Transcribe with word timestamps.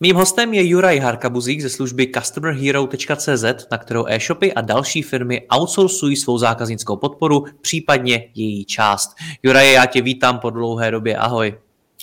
Mým 0.00 0.16
hostem 0.16 0.54
je 0.54 0.68
Juraj 0.68 0.98
Harkabuzík 0.98 1.60
ze 1.60 1.70
služby 1.70 2.06
customerhero.cz, 2.06 3.44
na 3.70 3.78
kterou 3.78 4.06
e-shopy 4.08 4.52
a 4.54 4.60
další 4.60 5.02
firmy 5.02 5.46
outsourcují 5.48 6.16
svou 6.16 6.38
zákaznickou 6.38 6.96
podporu, 6.96 7.44
případně 7.60 8.30
její 8.34 8.64
část. 8.64 9.10
Juraj, 9.42 9.72
já 9.72 9.86
tě 9.86 10.02
vítám 10.02 10.38
po 10.38 10.50
dlouhé 10.50 10.90
době. 10.90 11.16
Ahoj. 11.16 11.54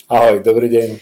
Ahoj, 0.08 0.42
dobrý 0.44 0.68
den. 0.68 0.98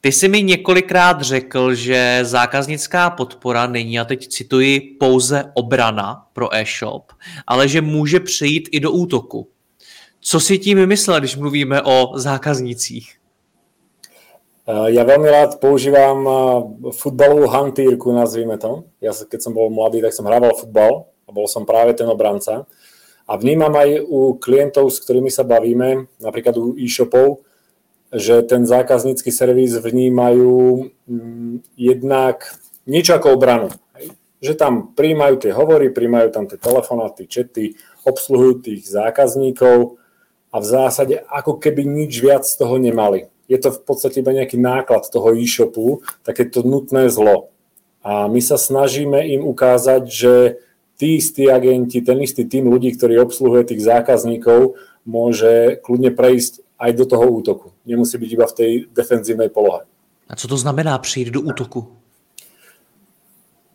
Ty 0.00 0.12
jsi 0.12 0.28
mi 0.28 0.42
několikrát 0.42 1.20
řekl, 1.20 1.74
že 1.74 2.20
zákaznická 2.22 3.10
podpora 3.10 3.66
není, 3.66 4.00
a 4.00 4.04
teď 4.04 4.28
cituji, 4.28 4.80
pouze 4.80 5.44
obrana 5.54 6.26
pro 6.32 6.54
e-shop, 6.54 7.12
ale 7.46 7.68
že 7.68 7.80
může 7.80 8.20
přejít 8.20 8.68
i 8.72 8.80
do 8.80 8.90
útoku. 8.92 9.48
Co 10.20 10.40
si 10.40 10.58
tím 10.58 10.86
myslel, 10.86 11.18
když 11.18 11.36
mluvíme 11.36 11.82
o 11.82 12.12
zákaznicích? 12.14 13.21
Ja 14.62 15.02
veľmi 15.02 15.26
rád 15.26 15.58
používam 15.58 16.22
futbalovú 16.94 17.50
hantírku, 17.50 18.14
nazvime 18.14 18.54
to. 18.62 18.86
Ja 19.02 19.10
keď 19.10 19.42
som 19.42 19.58
bol 19.58 19.74
mladý, 19.74 19.98
tak 19.98 20.14
som 20.14 20.22
hrával 20.22 20.54
futbal 20.54 21.10
a 21.26 21.30
bol 21.34 21.50
som 21.50 21.66
práve 21.66 21.98
ten 21.98 22.06
obranca. 22.06 22.70
A 23.26 23.34
vnímam 23.34 23.74
aj 23.74 24.06
u 24.06 24.38
klientov, 24.38 24.94
s 24.94 25.02
ktorými 25.02 25.34
sa 25.34 25.42
bavíme, 25.42 26.06
napríklad 26.22 26.54
u 26.62 26.78
e-shopov, 26.78 27.42
že 28.14 28.46
ten 28.46 28.62
zákaznícky 28.62 29.34
servis 29.34 29.74
vnímajú 29.74 30.94
mm, 31.10 31.74
jednak 31.74 32.54
niečo 32.86 33.18
ako 33.18 33.34
obranu. 33.34 33.66
Že 34.38 34.54
tam 34.54 34.94
príjmajú 34.94 35.42
tie 35.42 35.52
hovory, 35.54 35.90
príjmajú 35.90 36.28
tam 36.30 36.46
tie 36.46 36.58
telefonáty, 36.60 37.26
čety, 37.26 37.74
obsluhujú 38.06 38.62
tých 38.62 38.86
zákazníkov 38.86 39.98
a 40.54 40.56
v 40.62 40.66
zásade 40.66 41.18
ako 41.26 41.58
keby 41.58 41.82
nič 41.82 42.22
viac 42.22 42.46
z 42.46 42.54
toho 42.62 42.78
nemali 42.78 43.31
je 43.48 43.58
to 43.58 43.74
v 43.74 43.80
podstate 43.82 44.20
iba 44.22 44.32
nejaký 44.32 44.58
náklad 44.58 45.08
toho 45.10 45.34
e-shopu, 45.34 46.00
takéto 46.22 46.62
nutné 46.62 47.10
zlo. 47.10 47.50
A 48.02 48.26
my 48.26 48.40
sa 48.42 48.58
snažíme 48.58 49.22
im 49.22 49.46
ukázať, 49.46 50.02
že 50.10 50.34
tí 50.98 51.22
istí 51.22 51.46
agenti, 51.50 52.02
ten 52.02 52.18
istý 52.22 52.46
tým 52.46 52.66
ľudí, 52.66 52.94
ktorý 52.94 53.22
obsluhuje 53.22 53.74
tých 53.74 53.82
zákazníkov, 53.82 54.74
môže 55.06 55.78
kľudne 55.82 56.14
prejsť 56.14 56.62
aj 56.78 56.90
do 56.98 57.04
toho 57.06 57.26
útoku. 57.30 57.66
Nemusí 57.86 58.18
byť 58.18 58.30
iba 58.30 58.46
v 58.46 58.56
tej 58.56 58.70
defenzívnej 58.90 59.50
polohe. 59.50 59.86
A 60.28 60.36
co 60.36 60.48
to 60.48 60.56
znamená 60.56 60.98
přijít 60.98 61.28
do 61.28 61.40
útoku? 61.40 62.01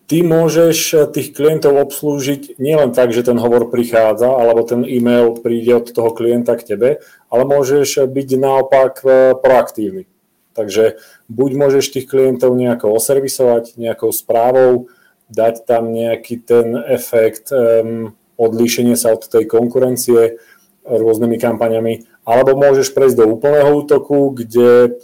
Ty 0.08 0.24
môžeš 0.24 0.78
eh, 0.96 1.00
tých 1.12 1.36
klientov 1.36 1.78
obslúžiť 1.78 2.58
nielen 2.58 2.96
tak, 2.96 3.12
že 3.12 3.28
ten 3.28 3.38
hovor 3.38 3.68
prichádza, 3.70 4.32
alebo 4.32 4.64
ten 4.64 4.88
e-mail 4.88 5.38
príde 5.38 5.76
od 5.76 5.92
toho 5.92 6.16
klienta 6.16 6.56
k 6.56 6.74
tebe, 6.74 6.90
ale 7.28 7.44
môžeš 7.44 8.02
eh, 8.02 8.08
byť 8.08 8.30
naopak 8.40 8.94
eh, 9.04 9.36
proaktívny. 9.38 10.10
Takže 10.58 10.98
buď 11.30 11.52
môžeš 11.54 11.94
tých 11.94 12.10
klientov 12.10 12.58
nejako 12.58 12.98
oservisovať, 12.98 13.78
nejakou 13.78 14.10
správou, 14.10 14.90
dať 15.30 15.70
tam 15.70 15.94
nejaký 15.94 16.42
ten 16.42 16.74
efekt 16.74 17.54
um, 17.54 18.18
odlíšenie 18.42 18.98
sa 18.98 19.14
od 19.14 19.22
tej 19.22 19.46
konkurencie 19.46 20.42
rôznymi 20.82 21.38
kampaňami, 21.38 22.10
alebo 22.26 22.58
môžeš 22.58 22.90
prejsť 22.90 23.22
do 23.22 23.38
úplného 23.38 23.70
útoku, 23.86 24.34
kde 24.34 24.98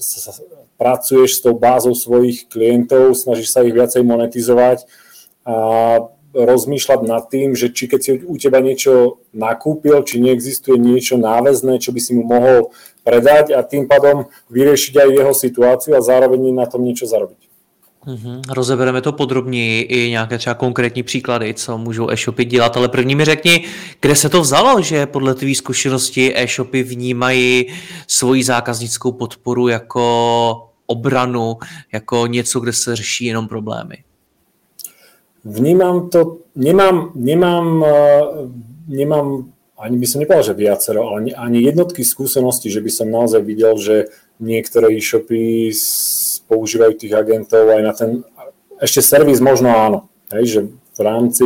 pracuješ 0.84 1.40
s 1.40 1.44
tou 1.48 1.56
bázou 1.56 1.96
svojich 1.96 2.52
klientov, 2.52 3.16
snažíš 3.16 3.56
sa 3.56 3.64
ich 3.64 3.72
viacej 3.72 4.04
monetizovať 4.04 4.84
a 5.48 5.56
rozmýšľať 6.36 7.00
nad 7.08 7.24
tým, 7.32 7.56
že 7.56 7.72
či 7.72 7.88
keď 7.88 8.00
si 8.04 8.12
u 8.26 8.36
teba 8.36 8.60
niečo 8.60 9.24
nakúpil, 9.32 10.04
či 10.04 10.20
neexistuje 10.20 10.76
niečo 10.76 11.16
náväzné, 11.16 11.80
čo 11.80 11.96
by 11.96 12.00
si 12.04 12.12
mu 12.18 12.28
mohol 12.28 12.76
predať 13.08 13.56
a 13.56 13.64
tým 13.64 13.88
pádom 13.88 14.28
vyriešiť 14.52 14.94
aj 14.98 15.10
jeho 15.14 15.34
situáciu 15.34 15.92
a 15.96 16.04
zároveň 16.04 16.52
na 16.52 16.66
tom 16.68 16.84
niečo 16.84 17.08
zarobiť. 17.08 17.54
Mm-hmm. 18.04 18.42
Rozebereme 18.52 19.02
to 19.02 19.12
podrobněji 19.12 19.82
i 19.82 20.10
nějaké 20.10 20.38
třeba 20.38 20.54
konkrétní 20.54 21.04
příklady, 21.04 21.54
co 21.54 21.78
můžou 21.78 22.10
e-shopy 22.10 22.46
dělat, 22.46 22.78
ale 22.78 22.90
první 22.90 23.16
mi 23.16 23.26
řekni, 23.26 23.64
kde 24.00 24.16
se 24.16 24.30
to 24.30 24.42
vzalo, 24.42 24.82
že 24.82 25.06
podle 25.06 25.36
tvý 25.36 25.56
zkušenosti 25.56 26.34
e-shopy 26.36 26.84
vnímají 26.84 27.66
svoji 28.08 28.44
zákaznickou 28.44 29.12
podporu 29.12 29.68
jako 29.68 30.73
obranu, 30.86 31.58
jako 31.94 32.28
něco, 32.28 32.60
kde 32.60 32.74
se 32.74 32.96
řeší 32.96 33.26
jenom 33.26 33.48
problémy? 33.48 33.96
Vnímam 35.46 36.10
to, 36.10 36.38
nemám, 36.56 37.12
nemám, 37.16 37.86
eh, 37.88 38.24
nemám 38.88 39.54
ani 39.84 40.00
by 40.00 40.08
som 40.08 40.24
nepovedal, 40.24 40.48
že 40.48 40.56
viacero, 40.56 41.02
ale 41.12 41.36
ani 41.36 41.60
jednotky 41.60 42.08
skúseností, 42.08 42.72
že 42.72 42.80
by 42.80 42.88
som 42.88 43.12
naozaj 43.12 43.44
videl, 43.44 43.76
že 43.76 44.08
niektoré 44.40 44.96
e-shopy 44.96 45.76
používajú 46.48 46.94
tých 46.96 47.12
agentov 47.12 47.68
aj 47.68 47.82
na 47.84 47.92
ten, 47.92 48.10
ešte 48.80 49.04
servis 49.04 49.44
možno 49.44 49.76
áno, 49.76 50.00
hej, 50.32 50.46
že 50.48 50.60
v 50.94 51.00
rámci 51.04 51.46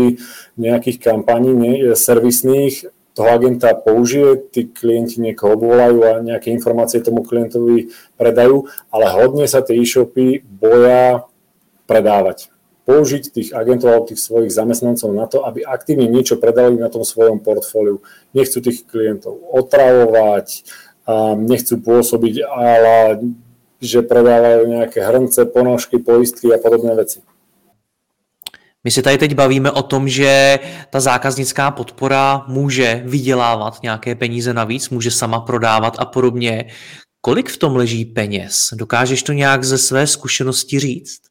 nejakých 0.60 1.02
kampaní 1.02 1.52
ne, 1.56 1.74
servisných 1.98 2.86
toho 3.18 3.34
agenta 3.34 3.74
použije, 3.74 4.54
tí 4.54 4.70
klienti 4.70 5.18
niekoho 5.18 5.58
obvolajú 5.58 6.00
a 6.06 6.22
nejaké 6.22 6.54
informácie 6.54 7.02
tomu 7.02 7.26
klientovi 7.26 7.90
predajú, 8.14 8.70
ale 8.94 9.10
hodne 9.10 9.50
sa 9.50 9.66
tie 9.66 9.74
e-shopy 9.74 10.46
boja 10.46 11.26
predávať. 11.90 12.54
Použiť 12.86 13.34
tých 13.34 13.50
agentov 13.58 13.90
alebo 13.90 14.14
tých 14.14 14.22
svojich 14.22 14.54
zamestnancov 14.54 15.10
na 15.18 15.26
to, 15.26 15.42
aby 15.42 15.66
aktívne 15.66 16.06
niečo 16.06 16.38
predali 16.38 16.78
na 16.78 16.94
tom 16.94 17.02
svojom 17.02 17.42
portfóliu. 17.42 18.06
Nechcú 18.38 18.62
tých 18.62 18.86
klientov 18.86 19.34
otravovať, 19.50 20.64
nechcú 21.42 21.74
pôsobiť, 21.82 22.46
ale 22.46 23.26
že 23.82 24.06
predávajú 24.06 24.62
nejaké 24.70 25.02
hrnce, 25.02 25.50
ponožky, 25.50 25.98
poistky 25.98 26.54
a 26.54 26.62
podobné 26.62 26.94
veci. 26.94 27.26
My 28.84 28.92
se 28.92 29.02
tady 29.02 29.18
teď 29.18 29.36
bavíme 29.36 29.72
o 29.72 29.84
tom, 29.84 30.08
že 30.10 30.60
ta 30.90 31.00
zákaznická 31.00 31.72
podpora 31.72 32.46
může 32.48 33.04
vydělávat 33.06 33.84
nějaké 33.84 34.16
peníze 34.16 34.54
navíc, 34.54 34.90
může 34.90 35.12
sama 35.12 35.40
prodávat 35.40 35.96
a 36.00 36.06
podobně. 36.06 36.66
Kolik 37.22 37.50
v 37.50 37.58
tom 37.58 37.76
leží 37.76 38.06
peněz? 38.06 38.70
Dokážeš 38.74 39.24
to 39.24 39.34
nějak 39.34 39.64
ze 39.64 39.78
své 39.78 40.08
zkušenosti 40.08 40.80
říct? 40.80 41.22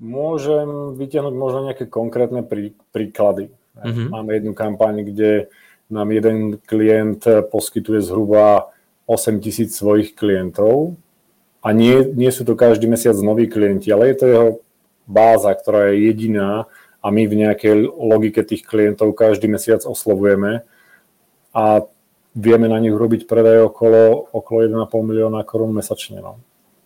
Môžem 0.00 0.96
vytiahnuť 0.96 1.34
možno 1.36 1.68
nejaké 1.68 1.84
konkrétne 1.84 2.40
prí, 2.40 2.72
príklady. 2.88 3.52
Mm-hmm. 3.76 4.08
Máme 4.08 4.30
jednu 4.34 4.52
kampaň, 4.56 5.04
kde 5.04 5.52
nám 5.92 6.08
jeden 6.10 6.56
klient 6.56 7.28
poskytuje 7.52 8.00
zhruba 8.00 8.72
8 9.06 9.40
tisíc 9.40 9.76
svojich 9.76 10.16
klientov 10.16 10.96
a 11.60 11.68
nie, 11.76 12.16
nie 12.16 12.32
sú 12.32 12.48
to 12.48 12.56
každý 12.56 12.88
mesiac 12.88 13.12
noví 13.20 13.44
klienti, 13.44 13.92
ale 13.92 14.08
je 14.08 14.16
to 14.16 14.26
jeho 14.26 14.48
báza, 15.10 15.50
ktorá 15.58 15.90
je 15.90 16.06
jediná 16.06 16.70
a 17.02 17.06
my 17.10 17.26
v 17.26 17.34
nejakej 17.46 17.90
logike 17.90 18.46
tých 18.46 18.62
klientov 18.62 19.18
každý 19.18 19.50
mesiac 19.50 19.82
oslovujeme 19.82 20.62
a 21.50 21.82
vieme 22.38 22.70
na 22.70 22.78
nich 22.78 22.94
robiť 22.94 23.26
predaj 23.26 23.66
okolo, 23.66 24.30
okolo 24.30 24.58
1,5 24.62 24.86
milióna 25.02 25.42
korún 25.42 25.74
mesačne. 25.74 26.22
No. 26.22 26.38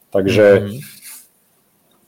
Takže 0.09 0.45
mm-hmm. 0.65 0.81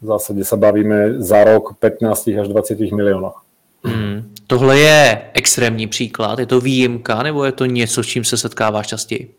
v 0.00 0.04
zásade 0.06 0.42
sa 0.46 0.56
bavíme 0.56 1.20
za 1.20 1.44
rok 1.44 1.76
15 1.76 2.40
až 2.40 2.46
20 2.48 2.80
miliónoch. 2.96 3.44
Mm. 3.84 4.34
Tohle 4.46 4.78
je 4.78 5.30
extrémní 5.34 5.86
příklad, 5.86 6.38
je 6.38 6.46
to 6.46 6.60
výjimka, 6.60 7.22
nebo 7.22 7.44
je 7.44 7.52
to 7.52 7.66
něco, 7.66 8.02
s 8.02 8.06
čím 8.06 8.24
se 8.24 8.36
setkáváš 8.36 8.86
častěji? 8.86 9.34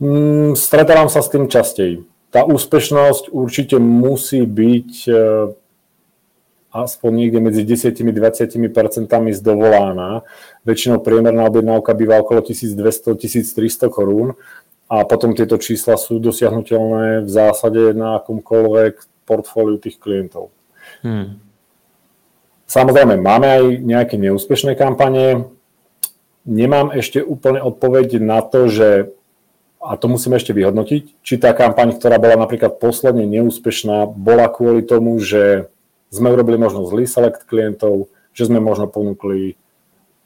Mm, 0.00 0.52
stretávam 0.56 1.08
sa 1.08 1.24
s 1.24 1.32
tým 1.32 1.48
častej 1.48 2.04
tá 2.36 2.44
úspešnosť 2.44 3.32
určite 3.32 3.80
musí 3.80 4.44
byť 4.44 4.92
e, 5.08 5.12
aspoň 6.68 7.10
niekde 7.16 7.40
medzi 7.40 7.64
10-20 7.64 8.60
percentami 8.76 9.32
zdovolána. 9.32 10.20
Väčšinou 10.68 11.00
priemerná 11.00 11.48
objednávka 11.48 11.96
býva 11.96 12.20
okolo 12.20 12.44
1200-1300 12.44 13.88
korún 13.88 14.36
a 14.84 15.08
potom 15.08 15.32
tieto 15.32 15.56
čísla 15.56 15.96
sú 15.96 16.20
dosiahnutelné 16.20 17.24
v 17.24 17.30
zásade 17.32 17.96
na 17.96 18.20
akomkoľvek 18.20 19.24
portfóliu 19.24 19.80
tých 19.80 19.96
klientov. 19.96 20.52
Hmm. 21.00 21.40
Samozrejme, 22.68 23.16
máme 23.16 23.46
aj 23.48 23.64
nejaké 23.80 24.20
neúspešné 24.20 24.76
kampanie. 24.76 25.48
nemám 26.44 26.92
ešte 26.92 27.24
úplne 27.24 27.64
odpoveď 27.64 28.20
na 28.20 28.44
to, 28.44 28.68
že 28.68 29.16
a 29.86 29.94
to 29.96 30.10
musíme 30.10 30.36
ešte 30.36 30.50
vyhodnotiť, 30.50 31.22
či 31.22 31.34
tá 31.38 31.54
kampaň, 31.54 31.94
ktorá 31.94 32.18
bola 32.18 32.34
napríklad 32.34 32.82
posledne 32.82 33.24
neúspešná, 33.24 34.10
bola 34.10 34.50
kvôli 34.50 34.82
tomu, 34.82 35.16
že 35.22 35.70
sme 36.10 36.30
urobili 36.34 36.58
možno 36.58 36.86
zlý 36.86 37.06
select 37.06 37.46
klientov, 37.46 38.10
že 38.34 38.50
sme 38.50 38.58
možno 38.58 38.90
ponúkli 38.90 39.54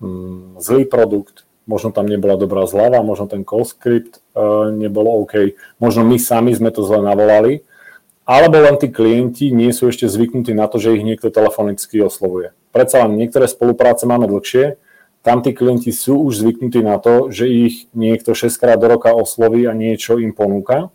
mm, 0.00 0.60
zlý 0.60 0.88
produkt, 0.88 1.44
možno 1.68 1.94
tam 1.94 2.08
nebola 2.08 2.34
dobrá 2.34 2.66
zľava, 2.66 3.04
možno 3.04 3.30
ten 3.30 3.46
call 3.46 3.62
script 3.68 4.18
uh, 4.34 4.72
nebolo 4.74 5.22
OK, 5.22 5.54
možno 5.78 6.02
my 6.02 6.18
sami 6.18 6.56
sme 6.56 6.74
to 6.74 6.82
zle 6.82 7.04
navolali, 7.04 7.62
alebo 8.26 8.62
len 8.62 8.78
tí 8.78 8.90
klienti 8.90 9.50
nie 9.50 9.70
sú 9.70 9.90
ešte 9.90 10.06
zvyknutí 10.06 10.54
na 10.54 10.66
to, 10.66 10.78
že 10.78 10.94
ich 10.98 11.06
niekto 11.06 11.30
telefonicky 11.30 11.98
oslovuje. 12.02 12.54
Predsa 12.70 13.06
len 13.06 13.18
niektoré 13.18 13.50
spolupráce 13.50 14.06
máme 14.06 14.30
dlhšie, 14.30 14.78
tam 15.20 15.44
tí 15.44 15.52
klienti 15.52 15.92
sú 15.92 16.16
už 16.24 16.40
zvyknutí 16.40 16.80
na 16.80 16.96
to, 16.96 17.28
že 17.28 17.44
ich 17.44 17.92
niekto 17.92 18.32
6 18.32 18.56
krát 18.56 18.80
do 18.80 18.88
roka 18.88 19.12
osloví 19.12 19.68
a 19.68 19.76
niečo 19.76 20.16
im 20.16 20.32
ponúka 20.32 20.88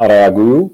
a 0.00 0.02
reagujú. 0.08 0.72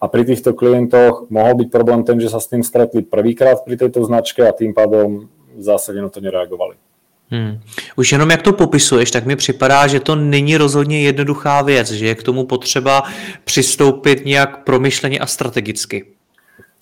A 0.00 0.08
pri 0.08 0.24
týchto 0.24 0.56
klientoch 0.56 1.28
mohol 1.28 1.60
byť 1.60 1.68
problém 1.68 2.00
ten, 2.08 2.16
že 2.16 2.32
sa 2.32 2.40
s 2.40 2.48
tým 2.48 2.64
stretli 2.64 3.04
prvýkrát 3.04 3.60
pri 3.66 3.76
tejto 3.76 4.00
značke 4.06 4.40
a 4.48 4.56
tým 4.56 4.72
pádom 4.72 5.28
v 5.60 6.00
na 6.00 6.08
to 6.08 6.24
nereagovali. 6.24 6.80
Hmm. 7.30 7.60
Už 7.96 8.12
jenom 8.12 8.30
jak 8.30 8.42
to 8.42 8.52
popisuješ, 8.52 9.10
tak 9.10 9.26
mi 9.26 9.36
připadá, 9.36 9.86
že 9.86 10.00
to 10.00 10.16
není 10.16 10.56
rozhodně 10.56 11.02
jednoduchá 11.02 11.62
věc, 11.62 11.90
že 11.90 12.06
je 12.06 12.14
k 12.14 12.22
tomu 12.22 12.46
potřeba 12.46 13.02
přistoupit 13.44 14.24
nějak 14.24 14.64
promyšleně 14.64 15.18
a 15.18 15.26
strategicky. 15.26 16.04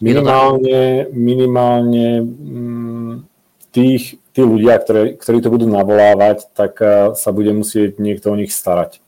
Minimálně, 0.03 1.07
minimálně 1.13 2.23
mm, 2.23 3.25
tých 3.71 4.15
tí 4.39 4.47
ľudia, 4.47 4.79
ktorí, 4.79 5.19
ktorí 5.19 5.39
to 5.43 5.51
budú 5.51 5.67
navolávať, 5.67 6.47
tak 6.55 6.79
eh, 6.79 7.19
sa 7.19 7.35
bude 7.35 7.51
musieť 7.51 7.99
niekto 7.99 8.31
o 8.31 8.39
nich 8.39 8.55
starať. 8.55 9.03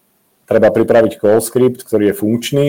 Treba 0.51 0.75
pripraviť 0.75 1.23
call 1.23 1.39
script, 1.39 1.87
ktorý 1.87 2.11
je 2.11 2.19
funkčný, 2.19 2.69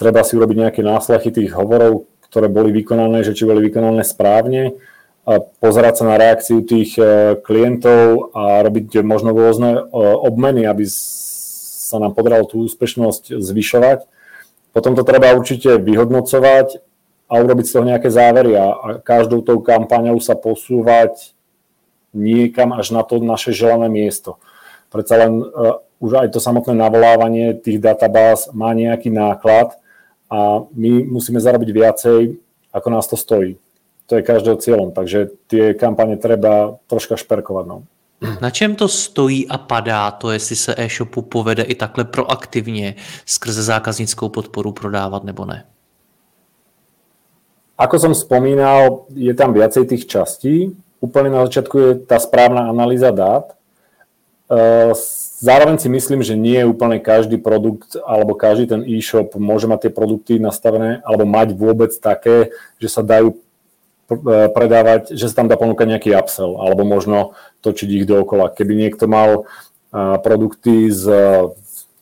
treba 0.00 0.24
si 0.24 0.40
urobiť 0.40 0.56
nejaké 0.56 0.80
náslechy 0.80 1.28
tých 1.28 1.52
hovorov, 1.52 2.08
ktoré 2.24 2.48
boli 2.48 2.72
vykonané, 2.72 3.20
že 3.20 3.36
či 3.36 3.44
boli 3.44 3.60
vykonané 3.68 4.00
správne, 4.08 4.80
a 5.26 5.42
pozerať 5.42 6.00
sa 6.00 6.04
na 6.08 6.16
reakciu 6.16 6.64
tých 6.64 6.96
eh, 6.96 7.36
klientov 7.44 8.32
a 8.32 8.64
robiť 8.64 9.04
možno 9.04 9.36
rôzne 9.36 9.76
eh, 9.76 9.84
obmeny, 10.00 10.64
aby 10.64 10.88
sa 10.88 12.00
nám 12.00 12.16
podarilo 12.16 12.48
tú 12.48 12.64
úspešnosť 12.64 13.36
zvyšovať. 13.36 14.08
Potom 14.72 14.96
to 14.96 15.04
treba 15.04 15.36
určite 15.36 15.76
vyhodnocovať 15.76 16.80
a 17.28 17.32
urobiť 17.36 17.64
z 17.68 17.72
toho 17.72 17.84
nejaké 17.84 18.08
závery 18.08 18.56
a 18.56 18.64
každou 19.04 19.44
tou 19.44 19.60
kampaňou 19.60 20.16
sa 20.24 20.38
posúvať 20.38 21.35
niekam 22.16 22.72
až 22.72 22.96
na 22.96 23.04
to 23.04 23.20
naše 23.20 23.52
želané 23.52 23.92
miesto. 23.92 24.40
Predsa 24.88 25.28
len 25.28 25.44
uh, 25.44 25.84
už 26.00 26.24
aj 26.24 26.28
to 26.32 26.40
samotné 26.40 26.72
navolávanie 26.72 27.52
tých 27.52 27.76
databáz 27.76 28.48
má 28.56 28.72
nejaký 28.72 29.12
náklad 29.12 29.76
a 30.32 30.64
my 30.72 31.04
musíme 31.04 31.40
zarobiť 31.40 31.70
viacej, 31.70 32.20
ako 32.72 32.88
nás 32.88 33.06
to 33.06 33.16
stojí. 33.20 33.60
To 34.06 34.16
je 34.16 34.22
každého 34.22 34.56
cieľom, 34.56 34.88
takže 34.94 35.34
tie 35.50 35.74
kampane 35.74 36.16
treba 36.16 36.78
troška 36.86 37.18
šperkovať. 37.18 37.64
No. 37.66 37.82
Na 38.40 38.50
čem 38.50 38.76
to 38.76 38.88
stojí 38.88 39.48
a 39.48 39.58
padá 39.58 40.10
to, 40.10 40.30
jestli 40.30 40.56
se 40.56 40.74
e-shopu 40.78 41.22
povede 41.22 41.62
i 41.62 41.74
takhle 41.74 42.04
proaktivně 42.04 42.94
skrze 43.26 43.62
zákaznickou 43.62 44.28
podporu 44.28 44.72
prodávat 44.72 45.24
nebo 45.24 45.44
ne? 45.44 45.64
Ako 47.76 48.00
som 48.00 48.16
spomínal, 48.16 49.04
je 49.12 49.36
tam 49.36 49.52
viacej 49.52 49.84
tých 49.84 50.08
častí 50.08 50.72
úplne 51.00 51.32
na 51.32 51.44
začiatku 51.44 51.76
je 51.76 51.90
tá 52.04 52.16
správna 52.16 52.68
analýza 52.68 53.12
dát. 53.12 53.52
E, 54.48 54.92
zároveň 55.42 55.76
si 55.78 55.88
myslím, 55.92 56.20
že 56.24 56.38
nie 56.38 56.58
je 56.62 56.70
úplne 56.70 57.02
každý 57.02 57.36
produkt 57.36 57.98
alebo 58.00 58.38
každý 58.38 58.70
ten 58.70 58.82
e-shop 58.86 59.36
môže 59.36 59.68
mať 59.68 59.88
tie 59.88 59.92
produkty 59.92 60.32
nastavené 60.40 61.04
alebo 61.04 61.28
mať 61.28 61.52
vôbec 61.52 61.92
také, 61.96 62.54
že 62.80 62.88
sa 62.88 63.04
dajú 63.04 63.34
e, 63.34 63.36
predávať, 64.50 65.12
že 65.12 65.28
sa 65.28 65.44
tam 65.44 65.48
dá 65.52 65.60
ponúkať 65.60 65.86
nejaký 65.96 66.10
upsell 66.16 66.56
alebo 66.58 66.86
možno 66.86 67.36
točiť 67.60 67.88
ich 68.02 68.04
dookola. 68.08 68.54
Keby 68.54 68.72
niekto 68.74 69.04
mal 69.10 69.44
e, 69.92 70.00
produkty 70.24 70.88
s, 70.88 71.04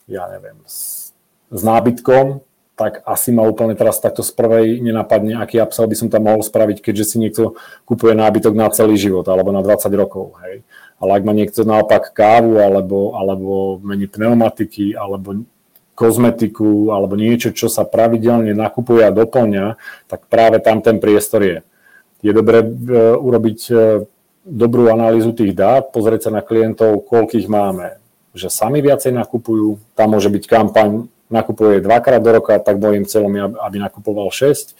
ja 0.07 0.23
neviem, 0.31 0.57
s, 0.63 1.11
s 1.51 1.61
nábytkom, 1.61 2.45
tak 2.75 2.99
asi 3.07 3.31
ma 3.31 3.47
úplne 3.47 3.71
teraz 3.71 4.03
takto 4.03 4.19
z 4.19 4.35
prvej 4.35 4.83
nenapadne, 4.83 5.39
aký 5.39 5.63
upsell 5.63 5.87
by 5.87 5.95
som 5.95 6.11
tam 6.11 6.27
mohol 6.27 6.43
spraviť, 6.43 6.83
keďže 6.83 7.15
si 7.15 7.17
niekto 7.23 7.55
kupuje 7.87 8.11
nábytok 8.11 8.51
na 8.51 8.67
celý 8.67 8.99
život 8.99 9.23
alebo 9.31 9.55
na 9.55 9.63
20 9.63 9.87
rokov. 9.95 10.35
Hej. 10.43 10.67
Ale 10.99 11.11
ak 11.15 11.23
má 11.23 11.31
niekto 11.31 11.63
naopak 11.63 12.11
kávu 12.11 12.59
alebo, 12.59 13.15
alebo 13.15 13.79
mení 13.79 14.11
pneumatiky 14.11 14.91
alebo 14.91 15.47
kozmetiku 15.95 16.91
alebo 16.91 17.15
niečo, 17.15 17.55
čo 17.55 17.71
sa 17.71 17.87
pravidelne 17.87 18.51
nakupuje 18.51 19.07
a 19.07 19.15
doplňa, 19.15 19.79
tak 20.11 20.27
práve 20.27 20.59
tam 20.59 20.83
ten 20.83 20.99
priestor 20.99 21.47
je. 21.47 21.57
Je 22.19 22.31
dobré 22.35 22.59
e, 22.59 22.67
urobiť 23.15 23.59
e, 23.71 23.75
dobrú 24.43 24.91
analýzu 24.91 25.31
tých 25.31 25.55
dát, 25.55 25.95
pozrieť 25.95 26.27
sa 26.27 26.31
na 26.35 26.43
klientov, 26.43 27.07
koľkých 27.07 27.47
máme, 27.47 28.03
že 28.35 28.51
sami 28.51 28.83
viacej 28.83 29.15
nakupujú, 29.15 29.79
tam 29.95 30.19
môže 30.19 30.27
byť 30.27 30.43
kampaň 30.43 31.07
nakupuje 31.35 31.83
dvakrát 31.83 32.23
do 32.23 32.31
roka, 32.31 32.55
tak 32.63 32.79
môjim 32.79 33.03
cieľom 33.03 33.33
je, 33.35 33.43
aby 33.59 33.77
nakupoval 33.83 34.31
6. 34.31 34.71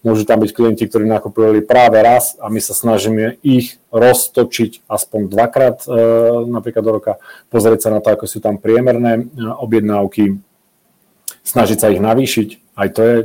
Môžu 0.00 0.24
tam 0.24 0.40
byť 0.40 0.50
klienti, 0.56 0.88
ktorí 0.88 1.04
nakupovali 1.04 1.60
práve 1.60 2.00
raz 2.00 2.34
a 2.40 2.48
my 2.48 2.56
sa 2.56 2.72
snažíme 2.72 3.36
ich 3.44 3.76
roztočiť 3.92 4.88
aspoň 4.88 5.20
dvakrát 5.28 5.84
e, 5.84 5.88
napríklad 6.48 6.82
do 6.82 6.92
roka, 6.96 7.12
pozrieť 7.52 7.86
sa 7.86 7.90
na 7.92 8.00
to, 8.00 8.08
ako 8.08 8.24
sú 8.24 8.40
tam 8.40 8.56
priemerné 8.56 9.12
e, 9.20 9.22
objednávky, 9.44 10.40
snažiť 11.44 11.78
sa 11.84 11.92
ich 11.92 12.00
navýšiť, 12.00 12.48
aj 12.80 12.88
to 12.96 13.00
je 13.04 13.16
e, 13.20 13.24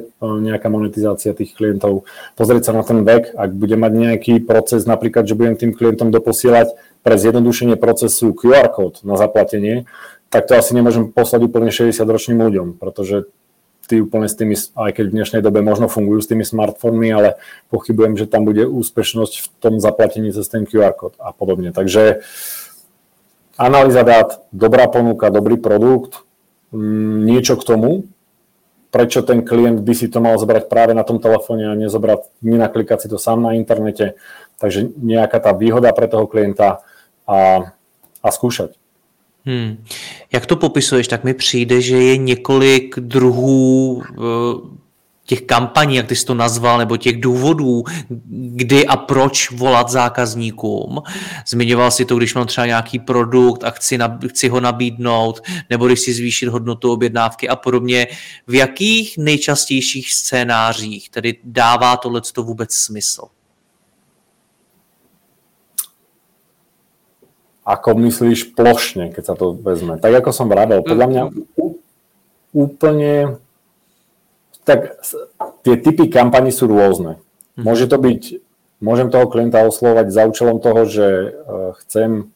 nejaká 0.51 0.67
monetizácia 0.67 1.31
tých 1.31 1.55
klientov, 1.55 2.03
pozrieť 2.35 2.67
sa 2.67 2.75
na 2.75 2.83
ten 2.83 3.07
vek, 3.07 3.39
ak 3.39 3.55
budem 3.55 3.79
mať 3.79 3.93
nejaký 3.95 4.33
proces, 4.43 4.83
napríklad, 4.83 5.23
že 5.23 5.39
budem 5.39 5.55
tým 5.55 5.71
klientom 5.71 6.11
doposielať 6.11 6.75
pre 7.07 7.15
zjednodušenie 7.15 7.79
procesu 7.79 8.35
QR 8.35 8.67
kód 8.67 8.99
na 9.07 9.15
zaplatenie, 9.15 9.87
tak 10.29 10.49
to 10.49 10.57
asi 10.57 10.75
nemôžem 10.75 11.11
poslať 11.11 11.47
úplne 11.47 11.69
60-ročným 11.71 12.39
ľuďom, 12.41 12.67
pretože 12.81 13.29
tí 13.85 14.01
úplne 14.01 14.25
s 14.25 14.35
tými, 14.35 14.57
aj 14.57 14.91
keď 14.97 15.05
v 15.07 15.15
dnešnej 15.15 15.41
dobe 15.45 15.61
možno 15.61 15.85
fungujú 15.85 16.19
s 16.21 16.29
tými 16.29 16.41
smartfónmi, 16.41 17.09
ale 17.13 17.37
pochybujem, 17.69 18.17
že 18.17 18.25
tam 18.25 18.43
bude 18.43 18.65
úspešnosť 18.65 19.33
v 19.41 19.47
tom 19.61 19.73
zaplatení 19.77 20.33
cez 20.33 20.49
ten 20.49 20.65
QR 20.65 20.97
kód 20.97 21.13
a 21.21 21.29
podobne. 21.31 21.69
Takže 21.69 22.25
analýza 23.55 24.01
dát, 24.01 24.41
dobrá 24.49 24.89
ponuka, 24.89 25.29
dobrý 25.29 25.61
produkt, 25.61 26.25
mm, 26.73 27.29
niečo 27.29 27.55
k 27.61 27.63
tomu, 27.63 27.91
prečo 28.89 29.21
ten 29.21 29.43
klient 29.43 29.83
by 29.83 29.93
si 29.93 30.07
to 30.07 30.23
mal 30.23 30.39
zobrať 30.39 30.71
práve 30.71 30.93
na 30.95 31.03
tom 31.03 31.19
telefóne 31.19 31.67
a 31.69 31.77
nezobrať, 31.77 32.31
nenaklikať 32.41 33.05
si 33.05 33.07
to 33.11 33.19
sám 33.19 33.43
na 33.43 33.53
internete. 33.59 34.15
Takže 34.55 34.95
nejaká 34.97 35.37
tá 35.43 35.51
výhoda 35.51 35.91
pre 35.91 36.07
toho 36.07 36.31
klienta 36.31 36.79
a, 37.27 37.69
a 38.23 38.27
skúšať. 38.31 38.79
Hmm. 39.45 39.83
Jak 40.33 40.45
to 40.45 40.55
popisuješ, 40.55 41.07
tak 41.07 41.23
mi 41.23 41.33
přijde, 41.33 41.81
že 41.81 41.97
je 41.97 42.17
několik 42.17 42.99
druhů 42.99 44.03
eh, 44.03 44.75
těch 45.25 45.41
kampaní, 45.41 45.95
jak 45.95 46.07
ty 46.07 46.15
jsi 46.15 46.25
to 46.25 46.33
nazval, 46.33 46.77
nebo 46.77 46.97
těch 46.97 47.21
důvodů, 47.21 47.83
kdy 48.29 48.87
a 48.87 48.95
proč 48.95 49.51
volat 49.51 49.89
zákazníkům. 49.89 51.01
Zmiňoval 51.47 51.91
si 51.91 52.05
to, 52.05 52.15
když 52.15 52.35
mám 52.35 52.47
třeba 52.47 52.67
nějaký 52.67 52.99
produkt 52.99 53.63
a 53.63 53.71
chci, 53.71 53.97
chci 54.27 54.49
ho 54.49 54.59
nabídnout, 54.59 55.41
nebo 55.69 55.87
když 55.87 55.99
si 55.99 56.13
zvýšit 56.13 56.49
hodnotu 56.49 56.91
objednávky 56.91 57.49
a 57.49 57.55
podobně. 57.55 58.07
V 58.47 58.55
jakých 58.55 59.17
nejčastějších 59.17 60.13
scénářích 60.13 61.09
tedy 61.09 61.37
dává 61.43 61.97
tohle 61.97 62.21
vůbec 62.37 62.73
smysl? 62.73 63.21
Ako 67.65 67.97
myslíš 67.97 68.53
plošne, 68.53 69.09
keď 69.09 69.23
sa 69.25 69.35
to 69.35 69.57
vezme? 69.57 69.97
Tak 69.97 70.21
ako 70.21 70.29
som 70.29 70.47
vravel, 70.47 70.85
podľa 70.85 71.07
mňa 71.09 71.23
úplne... 72.53 73.41
Tak 74.65 75.01
tie 75.65 75.75
typy 75.77 76.09
kampaní 76.09 76.53
sú 76.53 76.69
rôzne. 76.69 77.21
Mhm. 77.57 77.63
Môže 77.65 77.85
to 77.89 77.97
byť, 77.97 78.21
môžem 78.85 79.09
toho 79.09 79.25
klienta 79.25 79.65
oslovať 79.65 80.13
za 80.13 80.21
účelom 80.29 80.61
toho, 80.61 80.85
že 80.85 81.07
e, 81.09 81.29
chcem 81.81 82.29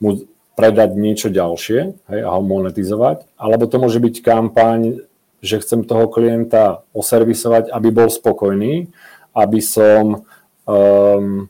mu 0.00 0.10
predať 0.58 0.98
niečo 0.98 1.30
ďalšie 1.30 1.80
hej, 2.10 2.20
a 2.26 2.28
ho 2.34 2.42
monetizovať, 2.42 3.30
alebo 3.38 3.70
to 3.70 3.78
môže 3.78 4.02
byť 4.02 4.14
kampaň, 4.26 5.06
že 5.38 5.62
chcem 5.62 5.86
toho 5.86 6.10
klienta 6.10 6.82
oservisovať, 6.90 7.70
aby 7.70 7.88
bol 7.94 8.10
spokojný, 8.10 8.90
aby 9.38 9.60
som 9.62 10.26
um, 10.66 11.46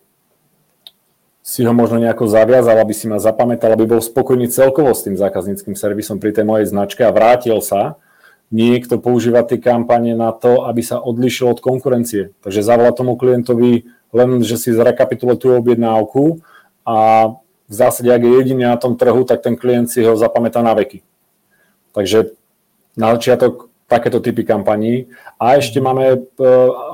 si 1.49 1.65
ho 1.65 1.73
možno 1.73 1.97
nejako 1.97 2.29
zaviazal, 2.29 2.77
aby 2.77 2.93
si 2.93 3.09
ma 3.09 3.17
zapamätal, 3.17 3.73
aby 3.73 3.89
bol 3.89 4.05
spokojný 4.05 4.53
celkovo 4.53 4.93
s 4.93 5.01
tým 5.01 5.17
zákazníckým 5.17 5.73
servisom 5.73 6.21
pri 6.21 6.37
tej 6.37 6.45
mojej 6.45 6.69
značke 6.69 7.01
a 7.01 7.09
vrátil 7.09 7.57
sa. 7.65 7.97
Niekto 8.53 9.01
používa 9.01 9.41
tie 9.49 9.57
kampane 9.57 10.13
na 10.13 10.29
to, 10.37 10.69
aby 10.69 10.85
sa 10.85 11.01
odlišil 11.01 11.57
od 11.57 11.65
konkurencie. 11.65 12.37
Takže 12.45 12.61
zavolá 12.61 12.93
tomu 12.93 13.17
klientovi 13.17 13.89
len, 14.13 14.45
že 14.45 14.61
si 14.61 14.77
zrekapituluje 14.77 15.41
tú 15.41 15.49
objednávku 15.57 16.45
a 16.85 17.33
v 17.65 17.73
zásade, 17.73 18.13
ak 18.13 18.25
je 18.25 18.33
jediný 18.45 18.69
na 18.69 18.77
tom 18.77 18.97
trhu, 18.97 19.25
tak 19.25 19.41
ten 19.41 19.57
klient 19.57 19.89
si 19.89 20.05
ho 20.05 20.21
zapamätá 20.21 20.61
na 20.61 20.77
veky. 20.77 21.01
Takže 21.97 22.37
na 22.93 23.17
začiatok 23.17 23.73
takéto 23.89 24.21
typy 24.21 24.45
kampaní. 24.45 25.09
A 25.41 25.57
ešte 25.57 25.81
máme, 25.81 26.13
e, 26.13 26.49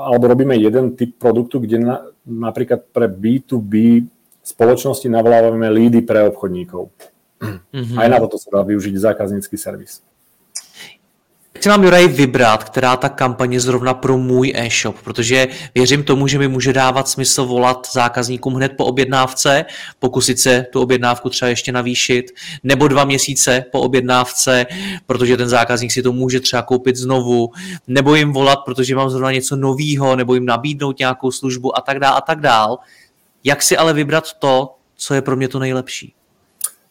alebo 0.07 0.31
robíme 0.31 0.55
jeden 0.55 0.95
typ 0.95 1.19
produktu, 1.19 1.59
kde 1.59 1.83
na, 1.83 1.97
napríklad 2.23 2.87
pre 2.95 3.11
B2B 3.11 4.07
spoločnosti 4.45 5.09
navolávame 5.09 5.73
lídy 5.73 6.05
pre 6.05 6.29
obchodníkov. 6.29 6.93
Mm-hmm. 7.41 7.97
Aj 7.97 8.09
na 8.13 8.21
toto 8.21 8.37
sa 8.37 8.53
dá 8.53 8.63
využiť 8.63 8.95
zákaznícky 9.01 9.57
servis. 9.57 10.05
Chci 11.55 11.69
mám 11.69 11.85
Juraj 11.85 12.09
vybrat, 12.09 12.65
která 12.65 12.97
ta 12.97 13.09
kampaň 13.09 13.53
je 13.53 13.61
zrovna 13.61 13.95
pro 13.95 14.19
můj 14.19 14.53
e-shop, 14.57 14.97
protože 15.05 15.49
věřím 15.75 16.05
tomu, 16.05 16.27
že 16.27 16.39
mi 16.39 16.49
může 16.49 16.73
dávat 16.73 17.09
smysl 17.09 17.45
volat 17.45 17.89
zákazníkům 17.93 18.55
hned 18.55 18.73
po 18.77 18.85
objednávce, 18.85 19.65
pokusit 19.99 20.39
se 20.39 20.67
tu 20.73 20.81
objednávku 20.81 21.31
třeba 21.31 21.49
ještě 21.49 21.73
navýšit, 21.73 22.31
nebo 22.63 22.89
dva 22.89 23.05
měsíce 23.05 23.65
po 23.73 23.81
objednávce, 23.81 24.67
protože 25.07 25.37
ten 25.37 25.49
zákazník 25.49 25.93
si 25.93 26.03
to 26.03 26.13
může 26.13 26.41
třeba 26.41 26.63
koupit 26.63 26.97
znovu, 26.97 27.51
nebo 27.87 28.15
jim 28.15 28.33
volat, 28.33 28.59
protože 28.65 28.97
mám 28.97 29.11
zrovna 29.11 29.33
něco 29.33 29.57
nového, 29.57 30.17
nebo 30.17 30.35
jim 30.35 30.47
nabídnout 30.47 30.99
nějakou 30.99 31.31
službu 31.31 31.79
a 31.79 31.81
tak 31.81 31.99
dále 31.99 32.17
a 32.17 32.21
tak 32.21 32.41
dál. 32.41 32.79
Jak 33.45 33.63
si 33.63 33.77
ale 33.77 33.93
vybrat 33.93 34.33
to, 34.39 34.75
co 34.97 35.15
je 35.15 35.23
pro 35.23 35.37
mě 35.37 35.49
to 35.49 35.59
nejlepší? 35.59 36.15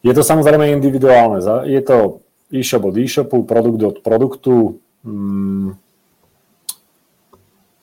Je 0.02 0.14
to 0.14 0.24
samozřejmě 0.24 0.72
individuálne. 0.72 1.40
Je 1.62 1.80
to 1.80 2.18
e-shop 2.52 2.84
od 2.84 2.96
e-shopu, 2.96 3.42
produkt 3.42 3.82
od 3.82 3.98
produktu. 3.98 4.78
Hmm. 5.04 5.74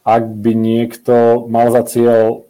Ak 0.05 0.25
by 0.25 0.55
niekto 0.55 1.45
mal 1.49 1.69
za 1.69 1.85
cieľ 1.85 2.41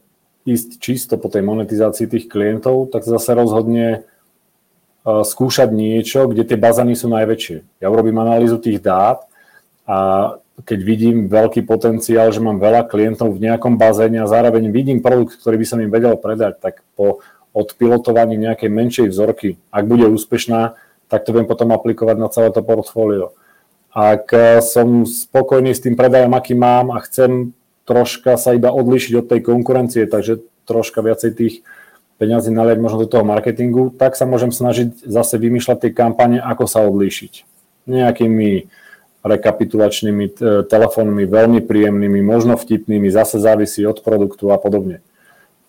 ísť 0.47 0.79
čisto 0.79 1.19
po 1.19 1.27
tej 1.27 1.43
monetizácii 1.43 2.07
tých 2.07 2.25
klientov, 2.31 2.87
tak 2.95 3.03
zase 3.03 3.35
rozhodne 3.35 3.87
e, 3.91 3.99
skúšať 5.03 5.67
niečo, 5.75 6.31
kde 6.31 6.47
tie 6.47 6.55
bazany 6.55 6.95
sú 6.95 7.11
najväčšie. 7.11 7.83
Ja 7.83 7.91
urobím 7.91 8.23
analýzu 8.23 8.55
tých 8.55 8.79
dát 8.79 9.27
a 9.83 10.31
keď 10.65 10.79
vidím 10.81 11.17
veľký 11.27 11.65
potenciál, 11.65 12.29
že 12.29 12.43
mám 12.43 12.61
veľa 12.61 12.87
klientov 12.87 13.33
v 13.33 13.49
nejakom 13.49 13.77
bazéne 13.77 14.21
a 14.23 14.31
zároveň 14.31 14.69
vidím 14.69 14.99
produkt, 14.99 15.39
ktorý 15.39 15.61
by 15.61 15.65
som 15.67 15.79
im 15.81 15.91
vedel 15.91 16.15
predať, 16.17 16.61
tak 16.61 16.85
po 16.95 17.23
odpilotovaní 17.51 18.39
nejakej 18.39 18.69
menšej 18.71 19.07
vzorky, 19.11 19.59
ak 19.73 19.83
bude 19.87 20.07
úspešná, 20.07 20.79
tak 21.11 21.27
to 21.27 21.35
viem 21.35 21.43
potom 21.43 21.75
aplikovať 21.75 22.15
na 22.15 22.31
celé 22.31 22.49
to 22.55 22.63
portfólio. 22.63 23.35
Ak 23.91 24.31
eh, 24.31 24.63
som 24.63 25.03
spokojný 25.03 25.75
s 25.75 25.83
tým 25.83 25.99
predajom, 25.99 26.31
aký 26.31 26.55
mám 26.55 26.95
a 26.95 27.03
chcem 27.03 27.51
troška 27.83 28.39
sa 28.39 28.55
iba 28.55 28.71
odlišiť 28.71 29.13
od 29.19 29.25
tej 29.27 29.39
konkurencie, 29.43 30.07
takže 30.07 30.39
troška 30.63 31.03
viacej 31.03 31.31
tých 31.35 31.55
peňazí 32.15 32.53
naliať 32.53 32.79
možno 32.79 33.03
do 33.03 33.11
toho 33.11 33.27
marketingu, 33.27 33.91
tak 33.91 34.15
sa 34.15 34.29
môžem 34.29 34.53
snažiť 34.53 35.03
zase 35.03 35.35
vymýšľať 35.35 35.77
tie 35.83 35.91
kampane, 35.91 36.37
ako 36.39 36.69
sa 36.69 36.85
odlíšiť. 36.87 37.43
Nejakými 37.89 38.69
rekapitulačnými 39.21 40.37
telefónmi, 40.65 41.29
veľmi 41.29 41.61
príjemnými, 41.61 42.25
možno 42.25 42.57
vtipnými, 42.57 43.09
zase 43.13 43.37
závisí 43.37 43.85
od 43.85 44.01
produktu 44.01 44.49
a 44.49 44.57
podobne. 44.57 45.05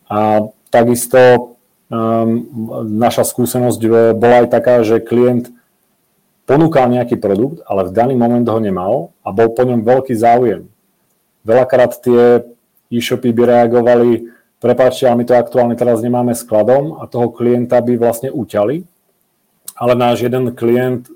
A 0.09 0.49
takisto 0.73 1.19
um, 1.93 2.49
naša 2.89 3.29
skúsenosť 3.29 3.81
bola 4.17 4.45
aj 4.45 4.49
taká, 4.49 4.81
že 4.81 5.05
klient 5.05 5.53
ponúkal 6.49 6.89
nejaký 6.89 7.21
produkt, 7.21 7.61
ale 7.69 7.89
v 7.89 7.95
daný 7.95 8.15
moment 8.17 8.45
ho 8.49 8.61
nemal 8.61 8.95
a 9.21 9.31
bol 9.31 9.53
po 9.53 9.69
ňom 9.69 9.85
veľký 9.85 10.17
záujem. 10.17 10.67
Veľakrát 11.45 11.97
tie 12.01 12.45
e-shopy 12.93 13.33
by 13.33 13.43
reagovali, 13.49 14.33
prepáčte, 14.61 15.09
ale 15.09 15.23
my 15.23 15.25
to 15.29 15.35
aktuálne 15.35 15.77
teraz 15.77 16.01
nemáme 16.01 16.33
skladom 16.33 17.01
a 17.01 17.09
toho 17.09 17.29
klienta 17.33 17.81
by 17.81 17.99
vlastne 17.99 18.33
uťali, 18.33 18.85
ale 19.77 19.93
náš 19.97 20.25
jeden 20.25 20.53
klient 20.55 21.09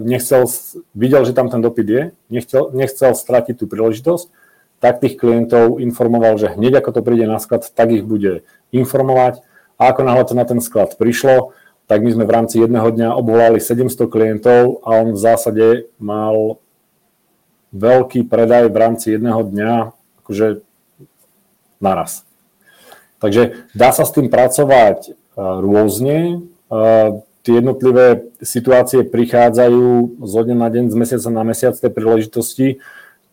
nechcel, 0.00 0.46
videl, 0.94 1.26
že 1.26 1.34
tam 1.34 1.50
ten 1.50 1.58
dopyt 1.58 1.88
je, 1.88 2.02
nechcel, 2.30 2.70
nechcel 2.70 3.12
stratiť 3.18 3.58
tú 3.58 3.66
príležitosť, 3.66 4.30
tak 4.78 5.02
tých 5.02 5.18
klientov 5.18 5.82
informoval, 5.82 6.38
že 6.38 6.52
hneď 6.54 6.78
ako 6.84 6.90
to 6.94 7.00
príde 7.02 7.26
na 7.26 7.42
sklad, 7.42 7.66
tak 7.66 7.90
ich 7.90 8.06
bude 8.06 8.46
informovať 8.70 9.42
a 9.80 9.90
ako 9.90 10.00
náhle 10.06 10.24
to 10.24 10.34
na 10.38 10.44
ten 10.46 10.60
sklad 10.62 10.94
prišlo, 10.94 11.56
tak 11.86 12.02
my 12.02 12.10
sme 12.14 12.24
v 12.26 12.34
rámci 12.34 12.62
jedného 12.62 12.90
dňa 12.90 13.14
obvolali 13.14 13.62
700 13.62 14.10
klientov 14.10 14.82
a 14.82 15.02
on 15.02 15.14
v 15.14 15.22
zásade 15.22 15.66
mal 15.98 16.58
veľký 17.74 18.26
predaj 18.26 18.70
v 18.70 18.76
rámci 18.76 19.06
jedného 19.14 19.42
dňa 19.46 19.72
akože 20.22 20.62
naraz. 21.78 22.26
Takže 23.18 23.66
dá 23.72 23.90
sa 23.94 24.04
s 24.04 24.12
tým 24.12 24.28
pracovať 24.28 24.98
e, 25.08 25.10
rôzne. 25.38 26.46
Tie 27.46 27.62
jednotlivé 27.62 28.26
situácie 28.42 29.06
prichádzajú 29.06 30.18
zo 30.18 30.40
dňa 30.42 30.56
na 30.58 30.66
deň, 30.66 30.90
z 30.90 30.96
mesiaca 30.98 31.30
na 31.30 31.46
mesiac, 31.46 31.78
tej 31.78 31.94
príležitosti. 31.94 32.82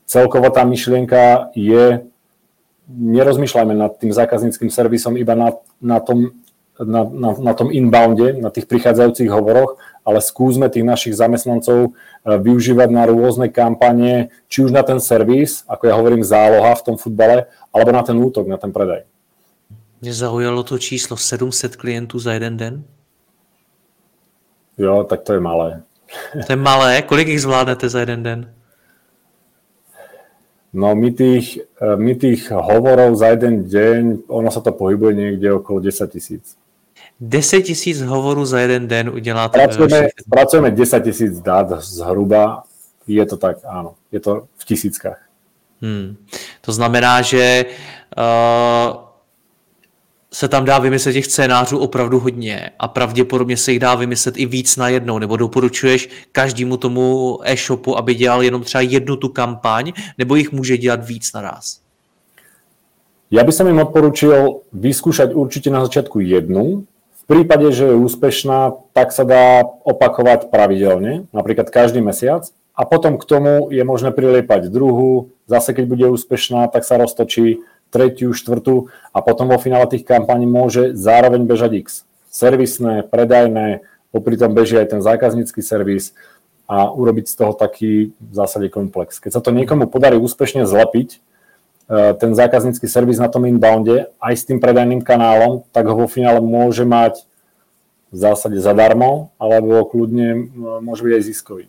Celková 0.05 0.53
tá 0.53 0.62
myšlienka 0.70 1.50
je 1.58 2.05
nerozmýšľajme 2.93 3.74
nad 3.74 3.98
tým 3.98 4.13
zákazníckým 4.13 4.70
servisom 4.70 5.17
iba 5.17 5.34
na, 5.34 5.58
na, 5.82 5.98
tom, 5.98 6.29
na, 6.77 7.01
na, 7.10 7.29
na 7.41 7.53
tom 7.58 7.74
inbounde, 7.74 8.38
na 8.38 8.53
tých 8.53 8.70
prichádzajúcich 8.70 9.34
hovoroch, 9.34 9.82
ale 10.05 10.22
skúsme 10.22 10.70
tých 10.70 10.86
našich 10.86 11.17
zamestnancov 11.17 11.89
e, 11.89 11.91
využívať 12.22 12.93
na 12.93 13.10
rôzne 13.10 13.50
kampanie, 13.50 14.29
či 14.46 14.62
už 14.62 14.70
na 14.70 14.86
ten 14.86 15.01
servis, 15.01 15.65
ako 15.65 15.89
ja 15.89 15.98
hovorím 15.98 16.22
záloha 16.22 16.77
v 16.77 16.86
tom 16.86 17.01
futbale, 17.01 17.50
alebo 17.74 17.89
na 17.89 18.05
ten 18.05 18.13
útok, 18.13 18.46
na 18.46 18.62
ten 18.62 18.70
predaj. 18.70 19.10
Mě 20.01 20.13
zaujalo 20.13 20.63
to 20.63 20.77
číslo 20.77 21.17
700 21.17 21.75
klientů 21.75 22.20
za 22.20 22.34
jeden 22.34 22.58
den? 22.58 22.84
Jo, 24.77 25.03
tak 25.03 25.22
to 25.22 25.34
je 25.34 25.39
malé. 25.39 25.82
To 26.48 26.53
je 26.53 26.56
malé? 26.56 27.01
Kolik 27.01 27.27
jich 27.27 27.42
zvládnete 27.42 27.89
za 27.89 28.00
jeden 28.00 28.24
den? 28.24 28.53
No 30.74 30.96
my 30.96 31.12
tých, 31.12 31.62
e, 31.82 31.96
my 31.96 32.15
tých 32.15 32.50
hovorov 32.50 33.13
za 33.15 33.27
jeden 33.38 33.70
deň, 33.70 34.25
ono 34.25 34.50
sa 34.50 34.58
to 34.62 34.74
pohybuje 34.74 35.13
niekde 35.13 35.53
okolo 35.53 35.80
10 35.80 36.10
tisíc. 36.10 36.58
10 37.22 37.62
tisíc 37.62 38.01
hovorů 38.01 38.46
za 38.46 38.60
jeden 38.60 38.88
den 38.88 39.10
uděláte? 39.10 39.60
Pracujeme, 39.60 40.08
pracujeme 40.30 40.72
10 40.72 41.03
tisíc 41.03 41.39
dát 41.39 41.82
zhruba, 41.82 42.63
je 43.08 43.25
to 43.25 43.38
tak, 43.38 43.58
áno, 43.65 43.96
je 44.12 44.20
to 44.20 44.48
v 44.58 44.65
tisíckách. 44.65 45.22
Hmm. 45.82 46.18
To 46.62 46.72
znamená, 46.72 47.22
že 47.22 47.65
uh, 48.18 49.03
se 50.34 50.48
tam 50.48 50.66
dá 50.66 50.80
vymyslet 50.80 51.13
těch 51.13 51.25
scénářů 51.25 51.78
opravdu 51.78 52.20
hodně 52.20 52.70
a 52.80 52.88
pravděpodobně 52.88 53.58
se 53.58 53.72
jich 53.72 53.80
dá 53.80 53.96
vymyslet 53.96 54.38
i 54.38 54.46
víc 54.46 54.78
na 54.78 54.90
jednou, 54.90 55.20
nebo 55.20 55.38
doporučuješ 55.38 56.10
každému 56.32 56.78
tomu 56.78 57.40
e-shopu, 57.44 57.98
aby 57.98 58.16
dělal 58.16 58.44
jenom 58.44 58.62
třeba 58.62 58.82
jednu 58.82 59.16
tu 59.16 59.30
kampaň, 59.30 59.94
nebo 60.18 60.36
jich 60.36 60.52
může 60.52 60.78
dělat 60.78 61.08
víc 61.08 61.34
naraz? 61.34 61.84
Ja 63.34 63.42
by 63.42 63.50
som 63.50 63.66
im 63.66 63.82
odporučil 63.82 64.62
vyskúšať 64.78 65.34
určite 65.34 65.74
na 65.74 65.82
začiatku 65.82 66.22
jednu. 66.22 66.86
V 67.18 67.24
prípade, 67.25 67.66
že 67.74 67.90
je 67.90 67.98
úspešná, 67.98 68.78
tak 68.94 69.10
sa 69.10 69.25
dá 69.25 69.66
opakovať 69.82 70.54
pravidelne, 70.54 71.25
napríklad 71.34 71.74
každý 71.74 71.98
mesiac. 71.98 72.46
A 72.78 72.86
potom 72.86 73.18
k 73.18 73.25
tomu 73.25 73.74
je 73.74 73.82
možné 73.82 74.13
priliepať 74.13 74.70
druhú. 74.70 75.34
Zase, 75.50 75.74
keď 75.74 75.86
bude 75.90 76.06
úspešná, 76.13 76.70
tak 76.70 76.86
sa 76.86 77.02
roztočí 77.02 77.66
tretiu, 77.93 78.33
štvrtú 78.33 78.89
a 79.13 79.21
potom 79.21 79.53
vo 79.53 79.62
finále 79.62 79.85
tých 79.85 80.01
kampaní 80.01 80.50
môže 80.50 80.97
zároveň 80.97 81.45
bežať 81.45 81.71
X. 81.85 81.88
Servisné, 82.33 83.05
predajné, 83.05 83.85
popri 84.09 84.33
tom 84.33 84.57
beží 84.57 84.73
aj 84.73 84.97
ten 84.97 85.01
zákaznícky 85.05 85.62
servis 85.62 86.17
a 86.65 86.89
urobiť 86.89 87.29
z 87.29 87.35
toho 87.38 87.53
taký 87.53 88.17
v 88.17 88.33
zásade 88.33 88.73
komplex. 88.73 89.21
Keď 89.21 89.31
sa 89.38 89.41
to 89.45 89.53
niekomu 89.53 89.85
podarí 89.85 90.17
úspešne 90.17 90.65
zlepiť, 90.65 91.09
e, 91.13 91.17
ten 92.17 92.33
zákaznícky 92.33 92.89
servis 92.89 93.21
na 93.21 93.29
tom 93.29 93.45
inbounde 93.45 94.09
aj 94.17 94.33
s 94.33 94.47
tým 94.50 94.57
predajným 94.57 95.05
kanálom, 95.05 95.62
tak 95.69 95.85
ho 95.85 95.93
vo 95.93 96.09
finále 96.09 96.41
môže 96.41 96.81
mať 96.81 97.29
v 98.09 98.17
zásade 98.17 98.57
zadarmo, 98.62 99.33
alebo 99.38 99.85
kľudne 99.85 100.50
môže 100.81 101.01
byť 101.05 101.13
aj 101.13 101.23
ziskový. 101.25 101.65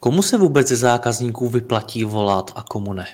Komu 0.00 0.22
se 0.22 0.38
vůbec 0.38 0.68
ze 0.68 0.76
zákazníků 0.76 1.48
vyplatí 1.48 2.04
volat 2.04 2.50
a 2.54 2.62
komu 2.62 2.92
ne? 2.92 3.06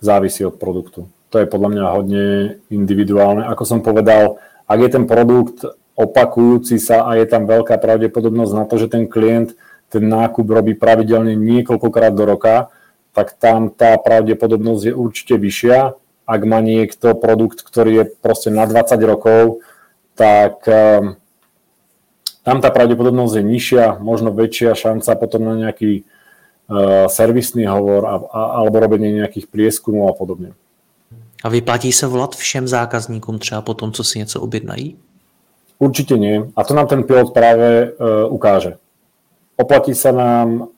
Závisí 0.00 0.42
od 0.44 0.56
produktu. 0.56 1.06
To 1.30 1.36
je 1.38 1.46
podľa 1.46 1.68
mňa 1.70 1.84
hodne 1.94 2.24
individuálne. 2.72 3.46
Ako 3.46 3.62
som 3.62 3.80
povedal, 3.84 4.42
ak 4.66 4.78
je 4.82 4.90
ten 4.90 5.04
produkt 5.06 5.62
opakujúci 5.94 6.80
sa 6.80 7.06
a 7.06 7.14
je 7.20 7.28
tam 7.28 7.46
veľká 7.46 7.76
pravdepodobnosť 7.78 8.52
na 8.56 8.64
to, 8.66 8.80
že 8.80 8.90
ten 8.90 9.06
klient 9.06 9.54
ten 9.90 10.06
nákup 10.06 10.46
robí 10.46 10.78
pravidelne 10.78 11.34
niekoľkokrát 11.34 12.14
do 12.14 12.22
roka, 12.22 12.70
tak 13.10 13.34
tam 13.36 13.74
tá 13.74 13.98
pravdepodobnosť 13.98 14.82
je 14.86 14.94
určite 14.94 15.34
vyššia. 15.34 15.98
Ak 16.30 16.40
má 16.46 16.62
niekto 16.62 17.18
produkt, 17.18 17.66
ktorý 17.66 17.90
je 17.90 18.04
proste 18.22 18.54
na 18.54 18.70
20 18.70 19.02
rokov, 19.02 19.66
tak 20.14 20.62
um, 20.70 21.18
tam 22.46 22.56
tá 22.62 22.70
pravdepodobnosť 22.70 23.34
je 23.34 23.44
nižšia, 23.50 23.84
možno 23.98 24.30
väčšia 24.30 24.78
šanca 24.78 25.10
potom 25.18 25.42
na 25.42 25.54
nejaký 25.58 26.06
servisný 27.10 27.66
hovor 27.66 28.06
a, 28.06 28.14
a, 28.30 28.40
alebo 28.62 28.80
robení 28.80 29.12
nejakých 29.12 29.50
prieskumov 29.50 30.14
a 30.14 30.14
podobne. 30.14 30.54
A 31.44 31.48
vyplatí 31.48 31.92
se 31.92 32.06
volat 32.06 32.36
všem 32.36 32.68
zákazníkům 32.68 33.38
třeba 33.38 33.60
po 33.60 33.74
tom, 33.74 33.92
co 33.92 34.04
si 34.04 34.18
něco 34.18 34.40
objednají? 34.40 34.96
Určite 35.80 36.20
nie. 36.20 36.44
A 36.56 36.60
to 36.64 36.76
nám 36.76 36.86
ten 36.86 37.00
pilot 37.02 37.32
práve 37.32 37.96
uh, 37.96 38.28
ukáže. 38.28 38.76
Oplatí 39.56 39.96
sa 39.96 40.12
nám 40.12 40.68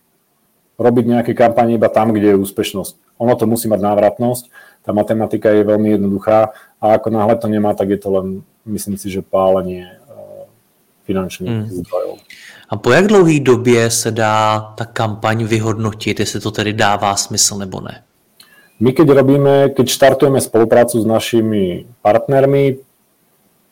robiť 0.78 1.04
nejaké 1.06 1.32
kampanie 1.34 1.75
iba 1.75 1.90
tam, 1.90 2.14
kde 2.14 2.30
je 2.30 2.38
úspešnosť. 2.38 3.18
Ono 3.18 3.34
to 3.34 3.50
musí 3.50 3.66
mať 3.66 3.82
návratnosť, 3.82 4.44
tá 4.87 4.94
matematika 4.94 5.50
je 5.50 5.66
veľmi 5.66 5.99
jednoduchá 5.99 6.54
a 6.78 6.84
ako 6.94 7.11
náhle 7.11 7.34
to 7.34 7.50
nemá, 7.50 7.75
tak 7.75 7.90
je 7.90 7.99
to 7.99 8.14
len, 8.14 8.26
myslím 8.62 8.94
si, 8.94 9.11
že 9.11 9.26
pálenie 9.26 9.90
uh, 9.90 10.46
finančných 11.11 11.50
mm. 11.50 11.70
zdrojov. 11.82 12.22
A 12.73 12.76
po 12.76 12.93
jak 12.93 13.07
dlouhé 13.07 13.41
době 13.41 13.91
se 13.91 14.11
dá 14.11 14.61
ta 14.76 14.85
kampaň 14.85 15.45
vyhodnotit, 15.45 16.21
jestli 16.21 16.41
to 16.41 16.50
tedy 16.50 16.73
dává 16.73 17.17
smysl 17.17 17.59
nebo 17.59 17.81
ne? 17.81 18.02
My 18.81 18.93
keď 18.93 19.09
robíme, 19.14 19.69
keď 19.76 19.87
štartujeme 19.88 20.41
spoluprácu 20.41 20.99
s 20.99 21.07
našimi 21.07 21.87
partnermi, 22.02 22.81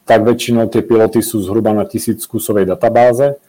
tak 0.05 0.23
väčšinou 0.23 0.69
tie 0.69 0.85
piloty 0.85 1.19
sú 1.19 1.43
zhruba 1.43 1.73
na 1.73 1.89
tisíc 1.89 2.23
kusovej 2.29 2.69
databáze. 2.69 3.41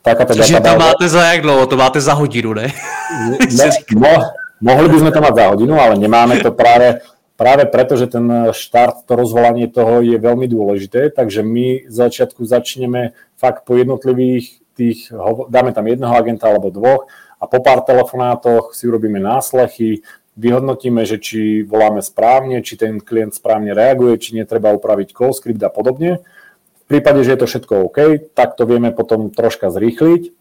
Takáto 0.00 0.38
Čiže 0.38 0.56
databáze... 0.56 0.72
to 0.72 0.84
máte 0.86 1.06
za 1.08 1.22
jak 1.34 1.40
dlouho? 1.42 1.66
To 1.66 1.76
máte 1.76 2.00
za 2.00 2.14
hodinu, 2.14 2.54
ne? 2.54 2.70
ne 3.36 3.66
mo, 4.00 4.12
mohli 4.62 4.88
by 4.88 4.96
sme 5.02 5.10
to 5.10 5.20
mať 5.20 5.34
za 5.34 5.44
hodinu, 5.50 5.74
ale 5.76 5.98
nemáme 5.98 6.40
to 6.40 6.54
práve, 6.54 7.02
práve 7.40 7.64
preto, 7.64 7.96
že 7.96 8.12
ten 8.12 8.52
štart, 8.52 9.08
to 9.08 9.16
rozvolanie 9.16 9.64
toho 9.64 10.04
je 10.04 10.20
veľmi 10.20 10.44
dôležité, 10.44 11.08
takže 11.08 11.40
my 11.40 11.88
z 11.88 11.94
začiatku 11.96 12.44
začneme 12.44 13.16
fakt 13.40 13.64
po 13.64 13.80
jednotlivých 13.80 14.60
tých, 14.76 15.08
dáme 15.48 15.72
tam 15.72 15.88
jedného 15.88 16.12
agenta 16.12 16.52
alebo 16.52 16.68
dvoch 16.68 17.08
a 17.40 17.48
po 17.48 17.64
pár 17.64 17.80
telefonátoch 17.80 18.76
si 18.76 18.84
urobíme 18.84 19.16
náslechy, 19.16 20.04
vyhodnotíme, 20.36 21.08
že 21.08 21.16
či 21.16 21.64
voláme 21.64 22.04
správne, 22.04 22.60
či 22.60 22.76
ten 22.76 23.00
klient 23.00 23.32
správne 23.32 23.72
reaguje, 23.72 24.20
či 24.20 24.36
netreba 24.36 24.76
upraviť 24.76 25.16
call 25.16 25.32
script 25.32 25.64
a 25.64 25.72
podobne. 25.72 26.20
V 26.84 26.84
prípade, 26.92 27.24
že 27.24 27.32
je 27.32 27.40
to 27.40 27.48
všetko 27.48 27.88
OK, 27.88 27.98
tak 28.36 28.60
to 28.60 28.68
vieme 28.68 28.92
potom 28.92 29.32
troška 29.32 29.72
zrýchliť. 29.72 30.36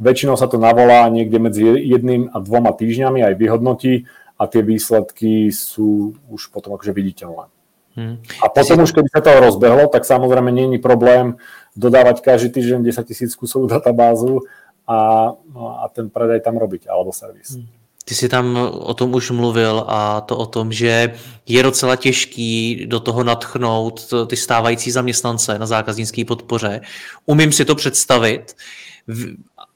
Väčšinou 0.00 0.40
sa 0.40 0.48
to 0.48 0.56
navolá 0.56 1.04
niekde 1.12 1.36
medzi 1.42 1.60
jedným 1.66 2.32
a 2.32 2.40
dvoma 2.40 2.72
týždňami, 2.72 3.20
aj 3.20 3.34
vyhodnotí 3.36 4.08
a 4.38 4.46
tie 4.46 4.62
výsledky 4.62 5.50
sú 5.50 6.14
už 6.30 6.54
potom 6.54 6.78
akože 6.78 6.94
viditeľné. 6.94 7.50
Hmm. 7.98 8.22
A 8.38 8.46
potom 8.46 8.86
už, 8.86 8.94
keby 8.94 9.10
sa 9.10 9.18
to 9.18 9.42
rozbehlo, 9.42 9.90
tak 9.90 10.06
samozrejme 10.06 10.54
je 10.54 10.78
problém 10.78 11.34
dodávať 11.74 12.22
každý 12.22 12.54
týždeň 12.54 12.86
10 12.86 13.10
tisíc 13.10 13.34
kusovú 13.34 13.66
databázu 13.66 14.46
a, 14.86 15.30
no, 15.34 15.82
a 15.82 15.90
ten 15.90 16.06
predaj 16.06 16.46
tam 16.46 16.62
robiť, 16.62 16.86
alebo 16.86 17.10
servis. 17.10 17.58
Hmm. 17.58 17.66
Ty 18.08 18.14
jsi 18.14 18.28
tam 18.28 18.56
o 18.72 18.94
tom 18.94 19.14
už 19.14 19.30
mluvil 19.30 19.84
a 19.88 20.20
to 20.20 20.36
o 20.36 20.46
tom, 20.46 20.72
že 20.72 21.14
je 21.46 21.62
docela 21.62 21.96
těžký 21.96 22.86
do 22.86 23.00
toho 23.00 23.24
natchnout 23.24 24.14
ty 24.26 24.36
stávající 24.36 24.90
zaměstnance 24.90 25.58
na 25.58 25.66
zákaznické 25.66 26.24
podpoře. 26.24 26.80
Umím 27.26 27.52
si 27.52 27.64
to 27.64 27.74
představit. 27.74 28.56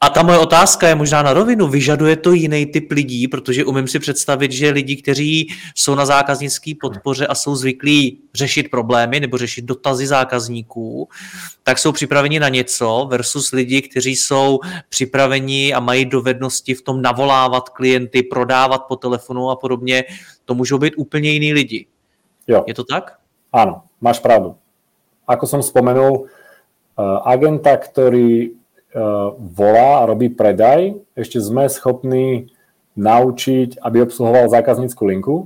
A 0.02 0.10
ta 0.10 0.22
moje 0.22 0.38
otázka 0.38 0.88
je 0.88 0.94
možná 0.94 1.22
na 1.22 1.32
rovinu. 1.32 1.68
Vyžaduje 1.68 2.16
to 2.16 2.32
jiný 2.32 2.66
typ 2.66 2.90
lidí, 2.90 3.28
protože 3.28 3.64
umím 3.64 3.88
si 3.88 3.98
představit, 3.98 4.52
že 4.52 4.70
lidi, 4.70 4.96
kteří 4.96 5.48
jsou 5.74 5.94
na 5.94 6.06
zákaznické 6.06 6.72
podpoře 6.80 7.26
a 7.26 7.34
jsou 7.34 7.56
zvyklí 7.56 8.18
řešit 8.34 8.70
problémy 8.70 9.20
nebo 9.20 9.38
řešit 9.38 9.64
dotazy 9.64 10.06
zákazníků, 10.06 11.08
tak 11.62 11.78
jsou 11.78 11.92
připraveni 11.92 12.40
na 12.40 12.48
něco 12.48 13.06
versus 13.10 13.52
lidi, 13.52 13.82
kteří 13.82 14.16
jsou 14.16 14.60
připraveni 14.88 15.74
a 15.74 15.80
mají 15.80 16.04
dovednosti 16.04 16.74
v 16.74 16.82
tom 16.82 17.02
navolávat 17.02 17.68
klienty, 17.68 18.22
prodávat 18.22 18.82
po 18.88 18.96
telefonu 18.96 19.50
a 19.50 19.56
podobně. 19.56 20.04
To 20.44 20.54
můžou 20.54 20.78
být 20.78 20.94
úplně 20.96 21.30
jiní 21.30 21.52
lidi. 21.52 21.86
Jo. 22.46 22.64
Je 22.66 22.74
to 22.74 22.84
tak? 22.84 23.18
Áno, 23.52 23.86
máš 24.00 24.18
pravdu. 24.18 24.56
Ako 25.28 25.46
som 25.46 25.62
spomenul, 25.62 26.26
eh, 26.26 27.18
agenta, 27.22 27.76
ktorý 27.76 28.61
volá 29.38 30.04
a 30.04 30.08
robí 30.08 30.28
predaj, 30.28 31.00
ešte 31.16 31.40
sme 31.40 31.68
schopní 31.68 32.52
naučiť, 32.92 33.80
aby 33.80 34.04
obsluhoval 34.04 34.52
zákaznícku 34.52 35.02
linku. 35.08 35.36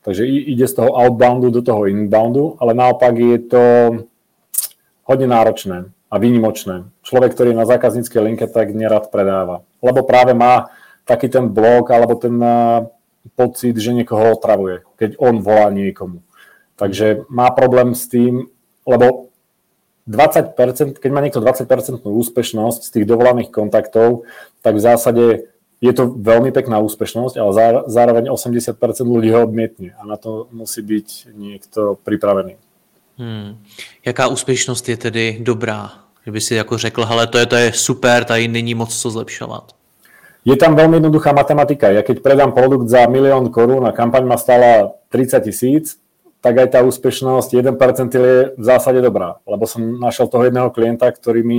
Takže 0.00 0.24
ide 0.24 0.64
z 0.64 0.80
toho 0.80 0.96
outboundu 0.96 1.52
do 1.52 1.60
toho 1.60 1.84
inboundu, 1.84 2.56
ale 2.56 2.72
naopak 2.72 3.12
je 3.20 3.38
to 3.44 3.64
hodne 5.04 5.28
náročné 5.28 5.92
a 6.08 6.14
výnimočné. 6.16 6.88
Človek, 7.04 7.36
ktorý 7.36 7.52
je 7.52 7.60
na 7.60 7.68
zákazníckej 7.68 8.20
linke, 8.24 8.48
tak 8.48 8.72
nerad 8.72 9.12
predáva. 9.12 9.60
Lebo 9.84 10.00
práve 10.02 10.32
má 10.32 10.72
taký 11.04 11.28
ten 11.28 11.52
blok 11.52 11.92
alebo 11.92 12.16
ten 12.16 12.34
eh, 12.40 12.86
pocit, 13.36 13.76
že 13.76 13.94
niekoho 13.94 14.34
otravuje, 14.34 14.82
keď 14.96 15.20
on 15.20 15.44
volá 15.44 15.68
niekomu. 15.68 16.24
Takže 16.80 17.28
má 17.28 17.52
problém 17.52 17.92
s 17.92 18.08
tým, 18.08 18.48
lebo 18.88 19.29
20%, 20.10 20.98
keď 20.98 21.10
má 21.14 21.22
niekto 21.22 21.38
20% 21.38 22.02
úspešnosť 22.02 22.80
z 22.82 22.90
tých 22.90 23.06
dovolaných 23.06 23.54
kontaktov, 23.54 24.26
tak 24.60 24.74
v 24.74 24.82
zásade 24.82 25.24
je 25.80 25.92
to 25.96 26.12
veľmi 26.12 26.52
pekná 26.52 26.76
úspešnosť, 26.82 27.40
ale 27.40 27.52
zároveň 27.88 28.28
80% 28.28 28.76
ľudí 29.06 29.30
ho 29.32 29.46
odmietne 29.46 29.96
a 29.96 30.04
na 30.04 30.18
to 30.18 30.50
musí 30.52 30.82
byť 30.82 31.32
niekto 31.32 31.96
pripravený. 32.04 32.58
Hmm. 33.16 33.56
Jaká 34.04 34.26
úspěšnost 34.26 34.88
je 34.88 34.96
tedy 34.96 35.38
dobrá? 35.40 35.90
Kdyby 36.22 36.40
si 36.40 36.54
jako 36.54 36.78
řekl, 36.78 37.04
hele, 37.04 37.26
to 37.26 37.38
je, 37.38 37.46
to 37.46 37.56
je 37.56 37.72
super, 37.72 38.24
tady 38.24 38.48
není 38.48 38.74
moc 38.74 38.96
co 38.98 39.10
zlepšovat. 39.10 39.72
Je 40.44 40.56
tam 40.56 40.72
veľmi 40.72 41.04
jednoduchá 41.04 41.36
matematika. 41.36 41.92
Ja 41.92 42.00
keď 42.00 42.24
predám 42.24 42.56
produkt 42.56 42.88
za 42.88 43.04
milión 43.12 43.52
korún 43.52 43.84
a 43.84 43.92
kampaň 43.92 44.24
ma 44.24 44.40
stála 44.40 44.96
30 45.12 45.44
tisíc, 45.44 45.99
tak 46.40 46.56
aj 46.56 46.68
tá 46.72 46.80
úspešnosť 46.80 47.52
1% 47.52 48.12
je 48.16 48.34
v 48.56 48.64
zásade 48.64 49.00
dobrá, 49.04 49.40
lebo 49.44 49.68
som 49.68 50.00
našiel 50.00 50.24
toho 50.28 50.48
jedného 50.48 50.72
klienta, 50.72 51.12
ktorý 51.12 51.44
mi 51.44 51.58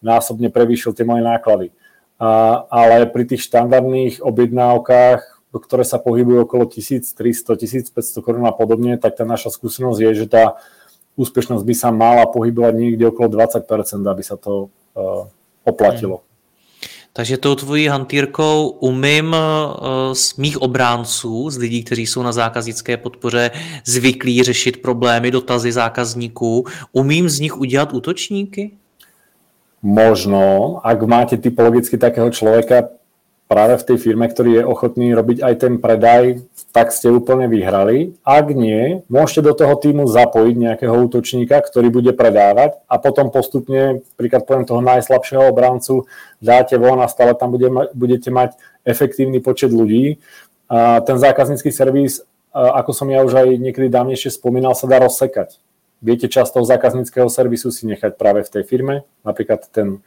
násobne 0.00 0.48
prevýšil 0.48 0.96
tie 0.96 1.04
moje 1.04 1.20
náklady. 1.20 1.68
A, 2.16 2.64
ale 2.72 3.04
pri 3.12 3.28
tých 3.28 3.44
štandardných 3.44 4.24
objednávkach, 4.24 5.20
ktoré 5.52 5.84
sa 5.84 6.00
pohybujú 6.00 6.48
okolo 6.48 6.64
1300-1500 6.64 7.92
korún 8.24 8.48
a 8.48 8.56
podobne, 8.56 8.96
tak 8.96 9.20
tá 9.20 9.28
naša 9.28 9.52
skúsenosť 9.52 10.00
je, 10.00 10.10
že 10.24 10.26
tá 10.32 10.56
úspešnosť 11.20 11.64
by 11.68 11.74
sa 11.76 11.92
mala 11.92 12.24
pohybovať 12.24 12.72
niekde 12.72 13.04
okolo 13.12 13.28
20%, 13.36 13.68
aby 14.00 14.22
sa 14.24 14.40
to 14.40 14.72
uh, 14.96 15.28
oplatilo. 15.68 16.24
Takže 17.12 17.36
tou 17.36 17.54
tvojí 17.54 17.86
hantýrkou 17.86 18.68
umím 18.68 19.36
eh, 19.36 20.14
z 20.14 20.36
mých 20.36 20.62
obránců, 20.62 21.50
z 21.50 21.56
lidí, 21.56 21.84
kteří 21.84 22.06
jsou 22.06 22.22
na 22.22 22.32
zákaznické 22.32 22.96
podpoře 22.96 23.50
zvyklí 23.84 24.42
řešit 24.42 24.82
problémy, 24.82 25.30
dotazy 25.30 25.72
zákazníků, 25.72 26.66
umím 26.92 27.28
z 27.28 27.40
nich 27.40 27.58
udělat 27.58 27.92
útočníky? 27.92 28.70
Možno, 29.82 30.80
ak 30.86 31.02
máte 31.02 31.36
typologicky 31.36 31.98
takého 31.98 32.30
človeka, 32.30 32.88
práve 33.52 33.76
v 33.76 33.84
tej 33.84 33.98
firme, 34.00 34.24
ktorý 34.24 34.50
je 34.56 34.64
ochotný 34.64 35.12
robiť 35.12 35.44
aj 35.44 35.54
ten 35.60 35.76
predaj, 35.76 36.40
tak 36.72 36.88
ste 36.88 37.12
úplne 37.12 37.52
vyhrali. 37.52 38.16
Ak 38.24 38.48
nie, 38.48 39.04
môžete 39.12 39.44
do 39.44 39.52
toho 39.52 39.76
týmu 39.76 40.08
zapojiť 40.08 40.56
nejakého 40.56 40.96
útočníka, 41.04 41.60
ktorý 41.60 41.92
bude 41.92 42.16
predávať 42.16 42.80
a 42.88 42.96
potom 42.96 43.28
postupne, 43.28 44.00
príklad 44.16 44.48
poviem 44.48 44.64
toho 44.64 44.80
najslabšieho 44.80 45.52
obrancu, 45.52 46.08
dáte 46.40 46.80
von 46.80 47.04
a 47.04 47.12
stále 47.12 47.36
tam 47.36 47.52
bude, 47.52 47.68
budete 47.92 48.32
mať 48.32 48.56
efektívny 48.88 49.44
počet 49.44 49.68
ľudí. 49.68 50.16
A 50.72 51.04
ten 51.04 51.20
zákaznícky 51.20 51.68
servis, 51.68 52.24
ako 52.56 52.96
som 52.96 53.12
ja 53.12 53.20
už 53.20 53.36
aj 53.36 53.48
niekedy 53.60 53.92
dávnejšie 53.92 54.32
spomínal, 54.32 54.72
sa 54.72 54.88
dá 54.88 54.96
rozsekať. 55.04 55.60
Viete 56.00 56.24
časť 56.26 56.56
toho 56.56 56.64
zákazníckého 56.64 57.28
servisu 57.28 57.68
si 57.68 57.84
nechať 57.84 58.16
práve 58.16 58.48
v 58.48 58.48
tej 58.48 58.64
firme, 58.64 59.04
napríklad 59.28 59.68
ten 59.68 60.00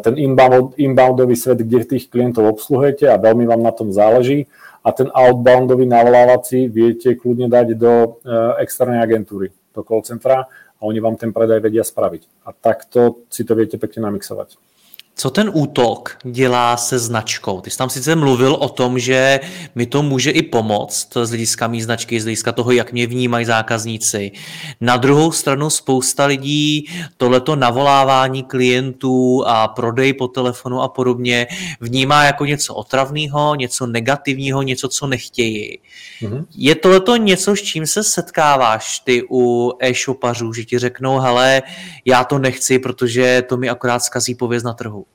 ten 0.00 0.14
inbound, 0.16 0.80
inboundový 0.80 1.36
svet, 1.36 1.60
kde 1.60 1.84
tých 1.84 2.08
klientov 2.08 2.48
obsluhujete 2.56 3.04
a 3.04 3.20
veľmi 3.20 3.44
vám 3.44 3.60
na 3.60 3.72
tom 3.72 3.92
záleží 3.92 4.48
a 4.84 4.88
ten 4.92 5.12
outboundový 5.12 5.84
navolávací 5.84 6.72
viete 6.72 7.12
kľudne 7.12 7.52
dať 7.52 7.76
do 7.76 7.92
eh, 8.24 8.64
externej 8.64 9.04
agentúry, 9.04 9.52
do 9.76 9.84
call 9.84 10.00
centra 10.00 10.48
a 10.48 10.80
oni 10.80 11.02
vám 11.02 11.20
ten 11.20 11.34
predaj 11.34 11.60
vedia 11.60 11.84
spraviť. 11.84 12.48
A 12.48 12.56
takto 12.56 13.28
si 13.28 13.44
to 13.44 13.52
viete 13.52 13.76
pekne 13.76 14.08
namixovať. 14.08 14.56
Co 15.20 15.30
ten 15.30 15.50
útok 15.54 16.18
dělá 16.24 16.76
se 16.76 16.98
značkou? 16.98 17.60
Ty 17.60 17.70
jsi 17.70 17.78
tam 17.78 17.90
sice 17.90 18.16
mluvil 18.16 18.54
o 18.54 18.68
tom, 18.68 18.98
že 18.98 19.40
mi 19.74 19.86
to 19.86 20.02
může 20.02 20.30
i 20.30 20.42
pomoct 20.42 21.16
z 21.22 21.28
hlediska 21.28 21.66
mý 21.66 21.82
značky, 21.82 22.20
z 22.20 22.24
hlediska 22.24 22.52
toho, 22.52 22.70
jak 22.70 22.92
mě 22.92 23.06
vnímají 23.06 23.44
zákazníci. 23.44 24.32
Na 24.80 24.96
druhou 24.96 25.32
stranu 25.32 25.70
spousta 25.70 26.26
lidí 26.26 26.86
tohleto 27.16 27.56
navolávání 27.56 28.42
klientů 28.42 29.44
a 29.46 29.68
prodej 29.68 30.12
po 30.12 30.28
telefonu 30.28 30.82
a 30.82 30.88
podobně 30.88 31.46
vnímá 31.80 32.24
jako 32.24 32.44
něco 32.44 32.74
otravného, 32.74 33.54
něco 33.54 33.86
negativního, 33.86 34.62
něco, 34.62 34.88
co 34.88 35.06
nechtějí. 35.06 35.78
Mm-hmm. 36.22 36.44
Je 36.54 36.74
tohleto 36.74 37.16
něco, 37.16 37.56
s 37.56 37.62
čím 37.62 37.86
se 37.86 38.04
setkáváš 38.04 38.98
ty 38.98 39.22
u 39.30 39.72
e-shopařů, 39.80 40.52
že 40.52 40.64
ti 40.64 40.78
řeknou, 40.78 41.18
hele, 41.18 41.62
já 42.04 42.24
to 42.24 42.38
nechci, 42.38 42.78
protože 42.78 43.42
to 43.48 43.56
mi 43.56 43.68
akorát 43.68 43.98
zkazí 43.98 44.34
pověz 44.34 44.62
na 44.62 44.72
trhu? 44.72 45.07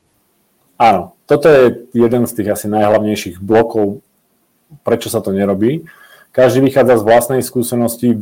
Áno, 0.77 1.13
toto 1.29 1.47
je 1.47 1.87
jeden 1.93 2.25
z 2.25 2.33
tých 2.33 2.49
asi 2.53 2.67
najhlavnejších 2.67 3.39
blokov, 3.39 4.01
prečo 4.81 5.07
sa 5.07 5.21
to 5.21 5.31
nerobí. 5.31 5.85
Každý 6.33 6.65
vychádza 6.65 6.97
z 6.97 7.07
vlastnej 7.07 7.41
skúsenosti, 7.45 8.17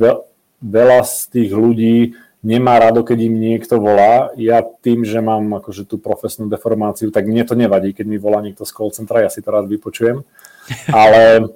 veľa 0.62 1.00
z 1.08 1.16
tých 1.32 1.52
ľudí 1.56 2.14
nemá 2.42 2.82
rado, 2.82 3.06
keď 3.06 3.18
im 3.30 3.36
niekto 3.38 3.78
volá. 3.78 4.34
Ja 4.38 4.66
tým, 4.66 5.06
že 5.06 5.22
mám 5.22 5.48
akože 5.62 5.86
tú 5.86 6.02
profesnú 6.02 6.50
deformáciu, 6.50 7.14
tak 7.14 7.30
mne 7.30 7.46
to 7.46 7.54
nevadí, 7.54 7.94
keď 7.94 8.06
mi 8.10 8.18
volá 8.18 8.42
niekto 8.42 8.66
z 8.66 8.74
call 8.74 8.92
centra, 8.92 9.24
ja 9.26 9.30
si 9.30 9.40
to 9.40 9.54
rád 9.54 9.70
vypočujem. 9.70 10.26
Ale 10.94 11.54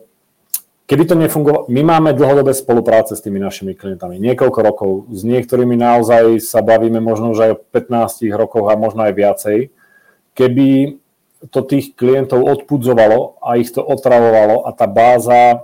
keby 0.85 1.03
to 1.09 1.15
nefungovalo, 1.17 1.65
my 1.69 1.81
máme 1.81 2.13
dlhodobé 2.13 2.53
spolupráce 2.53 3.17
s 3.17 3.25
tými 3.25 3.41
našimi 3.41 3.73
klientami, 3.73 4.21
niekoľko 4.21 4.59
rokov, 4.61 4.91
s 5.09 5.25
niektorými 5.25 5.73
naozaj 5.73 6.37
sa 6.41 6.61
bavíme 6.61 7.01
možno 7.01 7.33
už 7.33 7.39
aj 7.41 7.51
o 7.57 7.61
15 7.73 8.29
rokoch 8.37 8.69
a 8.69 8.77
možno 8.77 9.03
aj 9.05 9.13
viacej. 9.17 9.57
Keby 10.35 10.99
to 11.49 11.61
tých 11.63 11.93
klientov 11.95 12.43
odpudzovalo 12.43 13.39
a 13.41 13.57
ich 13.57 13.71
to 13.71 13.81
otravovalo 13.81 14.65
a 14.67 14.73
tá 14.75 14.85
báza, 14.89 15.63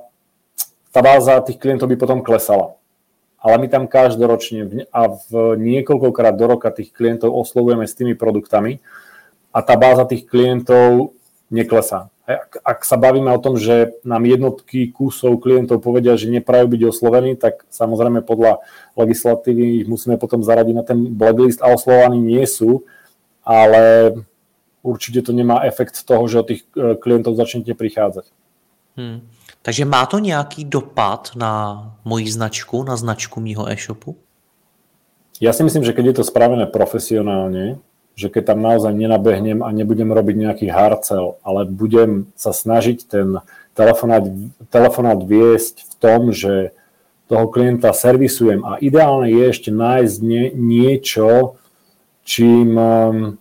tá 0.93 0.99
báza 1.03 1.41
tých 1.43 1.59
klientov 1.59 1.89
by 1.89 1.97
potom 1.97 2.19
klesala. 2.23 2.75
Ale 3.41 3.57
my 3.57 3.67
tam 3.73 3.89
každoročne 3.89 4.85
a 4.93 5.17
v 5.29 5.57
niekoľkokrát 5.57 6.37
do 6.37 6.45
roka 6.45 6.69
tých 6.69 6.93
klientov 6.93 7.33
oslovujeme 7.33 7.89
s 7.89 7.97
tými 7.97 8.13
produktami 8.13 8.77
a 9.49 9.65
tá 9.65 9.73
báza 9.73 10.05
tých 10.05 10.29
klientov 10.29 11.17
neklesá. 11.49 12.13
Ak, 12.29 12.61
ak 12.61 12.79
sa 12.85 13.01
bavíme 13.01 13.33
o 13.33 13.41
tom, 13.41 13.57
že 13.57 13.97
nám 14.05 14.29
jednotky 14.29 14.93
kusov 14.93 15.41
klientov 15.41 15.81
povedia, 15.81 16.15
že 16.15 16.29
neprajú 16.29 16.69
byť 16.69 16.81
oslovení, 16.85 17.33
tak 17.33 17.65
samozrejme 17.73 18.21
podľa 18.21 18.61
legislatívy 18.93 19.83
ich 19.83 19.87
musíme 19.89 20.21
potom 20.21 20.45
zaradiť 20.45 20.75
na 20.77 20.85
ten 20.85 21.11
blacklist 21.11 21.65
a 21.65 21.73
oslovaní 21.73 22.21
nie 22.21 22.45
sú, 22.45 22.85
ale 23.41 24.15
určite 24.83 25.21
to 25.21 25.31
nemá 25.33 25.63
efekt 25.65 26.01
toho, 26.05 26.27
že 26.27 26.39
o 26.41 26.45
tých 26.45 26.61
e, 26.73 26.97
klientov 26.97 27.37
začnete 27.37 27.73
prichádzať. 27.73 28.25
Hmm. 28.97 29.25
Takže 29.61 29.85
má 29.85 30.05
to 30.05 30.19
nějaký 30.19 30.65
dopad 30.65 31.31
na 31.35 31.85
moji 32.03 32.31
značku, 32.31 32.83
na 32.83 32.97
značku 32.97 33.39
mýho 33.39 33.69
e-shopu? 33.69 34.17
Ja 35.41 35.53
si 35.53 35.65
myslím, 35.65 35.85
že 35.85 35.93
keď 35.93 36.05
je 36.05 36.15
to 36.21 36.29
spravené 36.29 36.65
profesionálne, 36.69 37.81
že 38.13 38.29
keď 38.29 38.53
tam 38.53 38.59
naozaj 38.61 38.93
nenabehnem 38.93 39.65
a 39.65 39.73
nebudem 39.73 40.13
robiť 40.13 40.35
nejaký 40.37 40.67
harcel, 40.69 41.41
ale 41.41 41.65
budem 41.65 42.29
sa 42.37 42.53
snažiť 42.53 42.97
ten 43.09 43.41
telefonát, 43.73 44.27
telefonát 44.69 45.17
viesť 45.17 45.87
v 45.87 45.93
tom, 45.97 46.21
že 46.29 46.75
toho 47.31 47.47
klienta 47.47 47.95
servisujem 47.95 48.61
a 48.67 48.75
ideálne 48.83 49.31
je 49.31 49.43
ešte 49.47 49.71
nájsť 49.71 50.15
nie, 50.19 50.51
niečo, 50.51 51.55
čím 52.27 52.75
a 52.75 53.39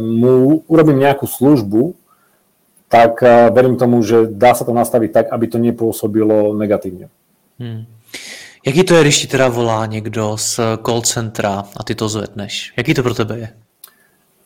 mu 0.00 0.62
urobím 0.68 1.00
nejakú 1.00 1.24
službu, 1.24 1.96
tak 2.86 3.18
uh, 3.22 3.50
verím 3.50 3.74
tomu, 3.76 3.98
že 4.02 4.30
dá 4.30 4.54
sa 4.54 4.62
to 4.62 4.70
nastaviť 4.70 5.10
tak, 5.10 5.26
aby 5.34 5.46
to 5.50 5.58
nepôsobilo 5.58 6.54
negatívne. 6.54 7.10
Hmm. 7.58 7.88
Jaký 8.66 8.84
to 8.84 8.94
je, 8.94 9.00
když 9.02 9.20
ti 9.20 9.26
teda 9.26 9.48
volá 9.48 9.86
někdo 9.86 10.36
z 10.36 10.60
call 10.86 11.02
centra 11.02 11.64
a 11.76 11.82
ty 11.84 11.94
to 11.94 12.08
zvedneš? 12.08 12.72
Jaký 12.76 12.94
to 12.94 13.02
pro 13.02 13.14
tebe 13.14 13.38
je? 13.38 13.48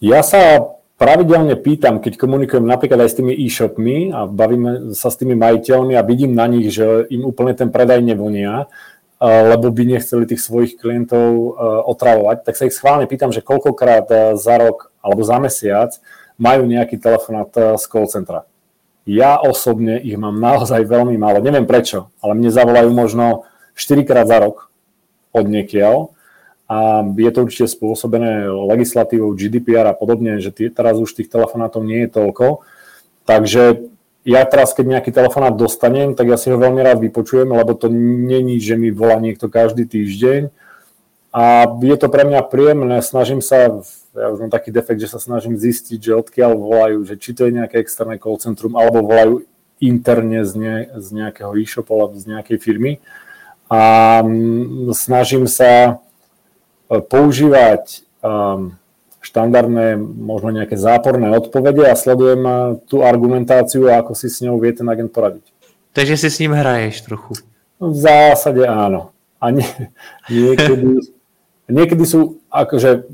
Ja 0.01 0.21
sa 0.25 0.61
pravidelne 1.01 1.57
pýtam, 1.57 2.01
keď 2.01 2.21
komunikujem 2.21 2.69
napríklad 2.69 3.01
aj 3.05 3.11
s 3.13 3.19
tými 3.21 3.33
e-shopmi 3.33 4.13
a 4.13 4.29
bavíme 4.29 4.93
sa 4.93 5.09
s 5.09 5.17
tými 5.17 5.33
majiteľmi 5.37 5.97
a 5.97 6.05
vidím 6.05 6.37
na 6.37 6.45
nich, 6.45 6.73
že 6.73 7.09
im 7.09 7.25
úplne 7.25 7.57
ten 7.57 7.73
predaj 7.73 8.05
nevonia, 8.05 8.69
lebo 9.21 9.69
by 9.69 9.85
nechceli 9.85 10.25
tých 10.25 10.41
svojich 10.41 10.81
klientov 10.81 11.61
otravovať, 11.85 12.49
tak 12.49 12.57
sa 12.57 12.65
ich 12.65 12.73
schválne 12.73 13.05
pýtam, 13.05 13.37
že 13.37 13.45
koľkokrát 13.45 14.37
za 14.41 14.55
rok 14.57 14.89
alebo 15.05 15.21
za 15.21 15.37
mesiac 15.37 15.93
majú 16.41 16.65
nejaký 16.65 16.97
telefonát 16.97 17.53
z 17.53 17.85
call 17.85 18.09
centra. 18.09 18.49
Ja 19.05 19.37
osobne 19.37 20.01
ich 20.01 20.17
mám 20.17 20.41
naozaj 20.41 20.89
veľmi 20.89 21.21
málo, 21.21 21.45
neviem 21.45 21.69
prečo, 21.69 22.09
ale 22.25 22.33
mne 22.33 22.49
zavolajú 22.49 22.89
možno 22.97 23.45
4 23.77 24.09
krát 24.09 24.25
za 24.25 24.41
rok 24.41 24.73
od 25.37 25.45
niekiaľ 25.45 26.17
a 26.71 27.03
je 27.05 27.31
to 27.35 27.45
určite 27.45 27.67
spôsobené 27.77 28.47
legislatívou 28.47 29.37
GDPR 29.37 29.91
a 29.91 29.97
podobne, 29.97 30.41
že 30.41 30.55
tý, 30.55 30.73
teraz 30.73 30.97
už 30.97 31.13
tých 31.13 31.29
telefonátov 31.29 31.83
nie 31.83 32.07
je 32.07 32.15
toľko. 32.15 32.63
Takže 33.27 33.90
ja 34.25 34.45
teraz, 34.45 34.77
keď 34.77 34.99
nejaký 34.99 35.11
telefonát 35.11 35.57
dostanem, 35.57 36.13
tak 36.13 36.29
ja 36.29 36.37
si 36.37 36.53
ho 36.53 36.61
veľmi 36.61 36.81
rád 36.85 37.01
vypočujem, 37.01 37.49
lebo 37.49 37.73
to 37.73 37.89
není, 37.93 38.61
že 38.61 38.77
mi 38.77 38.93
volá 38.93 39.17
niekto 39.17 39.49
každý 39.49 39.89
týždeň. 39.89 40.53
A 41.31 41.65
je 41.79 41.97
to 41.97 42.11
pre 42.11 42.27
mňa 42.27 42.43
príjemné, 42.51 42.99
snažím 43.07 43.39
sa, 43.39 43.81
ja 44.13 44.27
už 44.35 44.45
mám 44.45 44.53
taký 44.53 44.75
defekt, 44.75 44.99
že 44.99 45.15
sa 45.15 45.23
snažím 45.23 45.55
zistiť, 45.55 45.99
že 46.03 46.19
odkiaľ 46.19 46.53
volajú, 46.59 46.99
že 47.07 47.15
či 47.17 47.33
to 47.33 47.47
je 47.47 47.55
nejaké 47.55 47.79
externé 47.79 48.19
call 48.19 48.37
centrum, 48.37 48.75
alebo 48.75 49.07
volajú 49.07 49.47
interne 49.81 50.45
z, 50.45 50.53
ne, 50.59 50.77
z 50.99 51.07
nejakého 51.17 51.57
e-shopu 51.57 51.95
alebo 51.97 52.19
z 52.19 52.29
nejakej 52.29 52.59
firmy 52.61 53.01
a 53.71 53.83
mm, 54.27 54.91
snažím 54.93 55.47
sa 55.47 56.03
e, 56.91 56.99
používať 56.99 58.03
um, 58.19 58.75
štandardné, 59.21 60.01
možno 60.01 60.51
nejaké 60.51 60.81
záporné 60.81 61.29
odpovede 61.29 61.85
a 61.85 61.95
sledujem 61.95 62.43
tú 62.89 63.05
argumentáciu 63.05 63.93
a 63.93 64.01
ako 64.01 64.17
si 64.17 64.33
s 64.33 64.41
ňou 64.41 64.57
vie 64.57 64.73
ten 64.73 64.89
agent 64.89 65.13
poradiť. 65.13 65.45
Takže 65.93 66.17
si 66.17 66.29
s 66.33 66.41
ním 66.41 66.57
hraješ 66.57 67.05
trochu. 67.05 67.37
V 67.81 67.97
zásade 67.97 68.65
áno. 68.65 69.13
A 69.41 69.53
nie, 69.53 69.69
niekedy, 70.29 71.05
niekedy 71.77 72.05
sú, 72.09 72.41
akože 72.49 73.09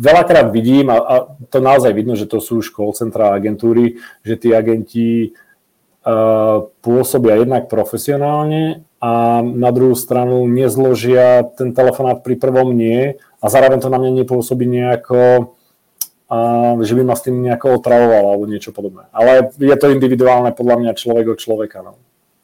veľakrát 0.00 0.48
vidím, 0.52 0.88
a, 0.92 0.96
a 1.00 1.14
to 1.48 1.60
naozaj 1.60 1.92
vidno, 1.92 2.16
že 2.16 2.28
to 2.28 2.40
sú 2.40 2.64
call 2.64 2.96
centra 2.96 3.36
agentúry, 3.36 4.00
že 4.24 4.36
tí 4.36 4.52
agenti 4.52 5.32
uh, 6.04 6.68
pôsobia 6.84 7.40
jednak 7.40 7.68
profesionálne 7.68 8.84
a 9.00 9.40
na 9.40 9.70
druhú 9.72 9.96
stranu 9.96 10.44
nezložia 10.44 11.48
ten 11.56 11.72
telefonát 11.72 12.20
pri 12.20 12.36
prvom 12.36 12.76
nie 12.76 13.16
a 13.42 13.46
zároveň 13.48 13.80
to 13.80 13.88
na 13.88 13.98
mňa 13.98 14.10
nepôsobí 14.24 14.66
nejako, 14.66 15.52
a, 16.30 16.38
že 16.84 16.94
by 16.94 17.02
ma 17.04 17.16
s 17.16 17.24
tým 17.26 17.42
nejako 17.42 17.80
otravoval 17.80 18.24
alebo 18.30 18.46
niečo 18.46 18.72
podobné. 18.72 19.08
Ale 19.12 19.50
je 19.58 19.76
to 19.76 19.90
individuálne 19.90 20.52
podľa 20.52 20.76
mňa 20.76 20.92
človek 20.94 21.26
od 21.28 21.38
človeka. 21.38 21.82
No. 21.82 21.94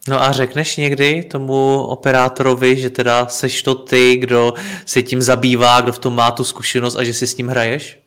No 0.09 0.23
a 0.23 0.33
řekneš 0.33 0.77
někdy 0.77 1.23
tomu 1.23 1.83
operátorovi, 1.83 2.77
že 2.77 2.91
teda 2.91 3.27
seš 3.27 3.63
to 3.63 3.75
ty, 3.75 4.17
kdo 4.17 4.55
se 4.87 5.03
tím 5.03 5.23
zabývá, 5.23 5.81
kdo 5.81 5.93
v 5.93 5.99
tom 5.99 6.15
má 6.15 6.31
tu 6.31 6.45
zkušenost 6.45 6.97
a 6.97 7.05
že 7.05 7.15
si 7.15 7.27
s 7.27 7.37
ním 7.37 7.49
hraješ? 7.49 7.99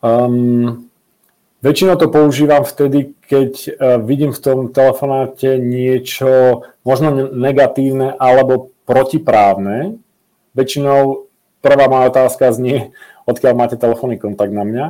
Um, 0.00 0.90
Väčšinou 1.60 2.00
to 2.00 2.08
používam 2.08 2.64
vtedy, 2.64 3.12
keď 3.20 3.52
e, 3.68 3.70
vidím 4.00 4.32
v 4.32 4.40
tom 4.40 4.58
telefonáte 4.72 5.60
niečo 5.60 6.64
možno 6.88 7.28
negatívne 7.36 8.16
alebo 8.16 8.72
protiprávne. 8.88 10.00
Väčšinou 10.56 11.28
prvá 11.60 11.86
moja 11.86 12.10
otázka 12.10 12.52
znie, 12.52 12.92
odkiaľ 13.28 13.52
máte 13.56 13.76
telefónny 13.76 14.16
kontakt 14.16 14.52
na 14.52 14.64
mňa. 14.64 14.86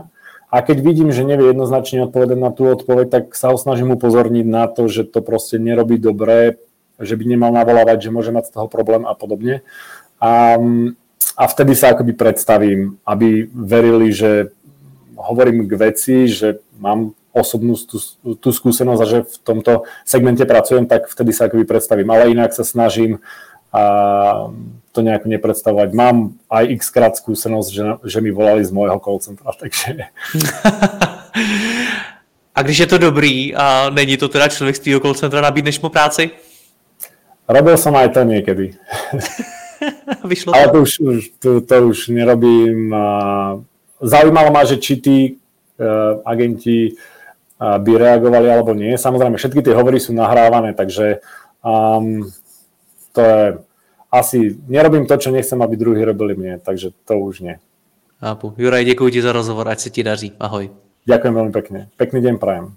A 0.50 0.56
keď 0.66 0.82
vidím, 0.82 1.14
že 1.14 1.22
nevie 1.22 1.54
jednoznačne 1.54 2.10
odpovedať 2.10 2.38
na 2.38 2.50
tú 2.50 2.66
odpoveď, 2.66 3.06
tak 3.06 3.24
sa 3.38 3.54
ho 3.54 3.56
snažím 3.58 3.94
upozorniť 3.94 4.46
na 4.46 4.66
to, 4.66 4.90
že 4.90 5.06
to 5.06 5.22
proste 5.22 5.62
nerobí 5.62 5.94
dobre, 5.94 6.58
že 6.98 7.14
by 7.14 7.22
nemal 7.22 7.54
navolávať, 7.54 8.10
že 8.10 8.10
môže 8.10 8.34
mať 8.34 8.50
z 8.50 8.54
toho 8.58 8.66
problém 8.66 9.06
a 9.06 9.14
podobne. 9.14 9.62
A, 10.18 10.58
a 11.38 11.44
vtedy 11.46 11.78
sa 11.78 11.94
akoby 11.94 12.18
predstavím, 12.18 12.98
aby 13.06 13.46
verili, 13.46 14.10
že 14.10 14.50
hovorím 15.14 15.70
k 15.70 15.72
veci, 15.78 16.26
že 16.26 16.58
mám 16.82 17.14
osobnú 17.30 17.78
tú, 17.78 18.02
tú 18.42 18.50
skúsenosť 18.50 19.00
a 19.00 19.06
že 19.06 19.18
v 19.22 19.36
tomto 19.46 19.72
segmente 20.02 20.42
pracujem, 20.42 20.90
tak 20.90 21.06
vtedy 21.06 21.30
sa 21.30 21.46
akoby 21.46 21.62
predstavím. 21.62 22.10
Ale 22.10 22.34
inak 22.34 22.50
sa 22.50 22.66
snažím 22.66 23.22
a 23.72 23.82
to 24.92 25.02
nejako 25.02 25.28
nepredstavovať. 25.30 25.88
Mám 25.94 26.34
aj 26.50 26.64
x 26.74 26.90
krát 26.90 27.14
skúsenosť, 27.14 27.70
že, 27.70 27.84
že 28.04 28.18
mi 28.18 28.34
volali 28.34 28.66
z 28.66 28.74
môjho 28.74 28.98
call 28.98 29.18
centra, 29.22 29.54
takže... 29.62 30.10
a 32.56 32.58
když 32.62 32.78
je 32.78 32.86
to 32.86 32.98
dobrý 32.98 33.54
a 33.54 33.90
není 33.90 34.16
to 34.16 34.28
teda 34.28 34.48
člověk 34.48 34.76
z 34.76 34.80
tvýho 34.80 35.00
call 35.00 35.14
centra, 35.14 35.40
nabídneš 35.40 35.80
mu 35.80 35.88
práci? 35.88 36.30
Robil 37.50 37.74
som 37.74 37.98
aj 37.98 38.14
to 38.14 38.22
niekedy. 38.22 38.78
Vyšlo 40.30 40.54
Ale 40.54 40.70
to 40.70 40.86
už, 40.86 40.92
to, 41.42 41.50
to 41.60 41.74
už 41.88 42.14
nerobím. 42.14 42.94
Zaujímalo 43.98 44.54
ma, 44.54 44.62
že 44.62 44.78
či 44.78 45.02
tí 45.02 45.18
uh, 45.34 46.22
agenti 46.22 46.94
uh, 46.94 47.80
by 47.80 47.92
reagovali 47.96 48.46
alebo 48.46 48.70
nie. 48.76 48.94
Samozrejme, 48.94 49.34
všetky 49.34 49.66
tie 49.66 49.74
hovory 49.74 49.98
sú 49.98 50.14
nahrávané, 50.14 50.76
takže 50.76 51.24
um, 51.64 52.28
to 53.12 53.20
je 53.20 53.58
asi, 54.10 54.58
nerobím 54.66 55.06
to, 55.06 55.16
čo 55.16 55.30
nechcem, 55.30 55.62
aby 55.62 55.76
druhí 55.76 56.04
robili 56.04 56.34
mne, 56.34 56.58
takže 56.58 56.90
to 57.06 57.18
už 57.18 57.40
nie. 57.40 57.56
Chápu. 58.20 58.54
Juraj, 58.58 58.84
děkuji 58.84 59.10
ti 59.10 59.22
za 59.22 59.32
rozhovor, 59.32 59.68
ať 59.68 59.78
se 59.80 59.90
ti 59.90 60.02
daří. 60.02 60.32
Ahoj. 60.40 60.70
Ďakujem 61.08 61.34
veľmi 61.34 61.52
pekne. 61.52 61.88
Pekný 61.96 62.20
deň 62.20 62.36
prajem. 62.36 62.76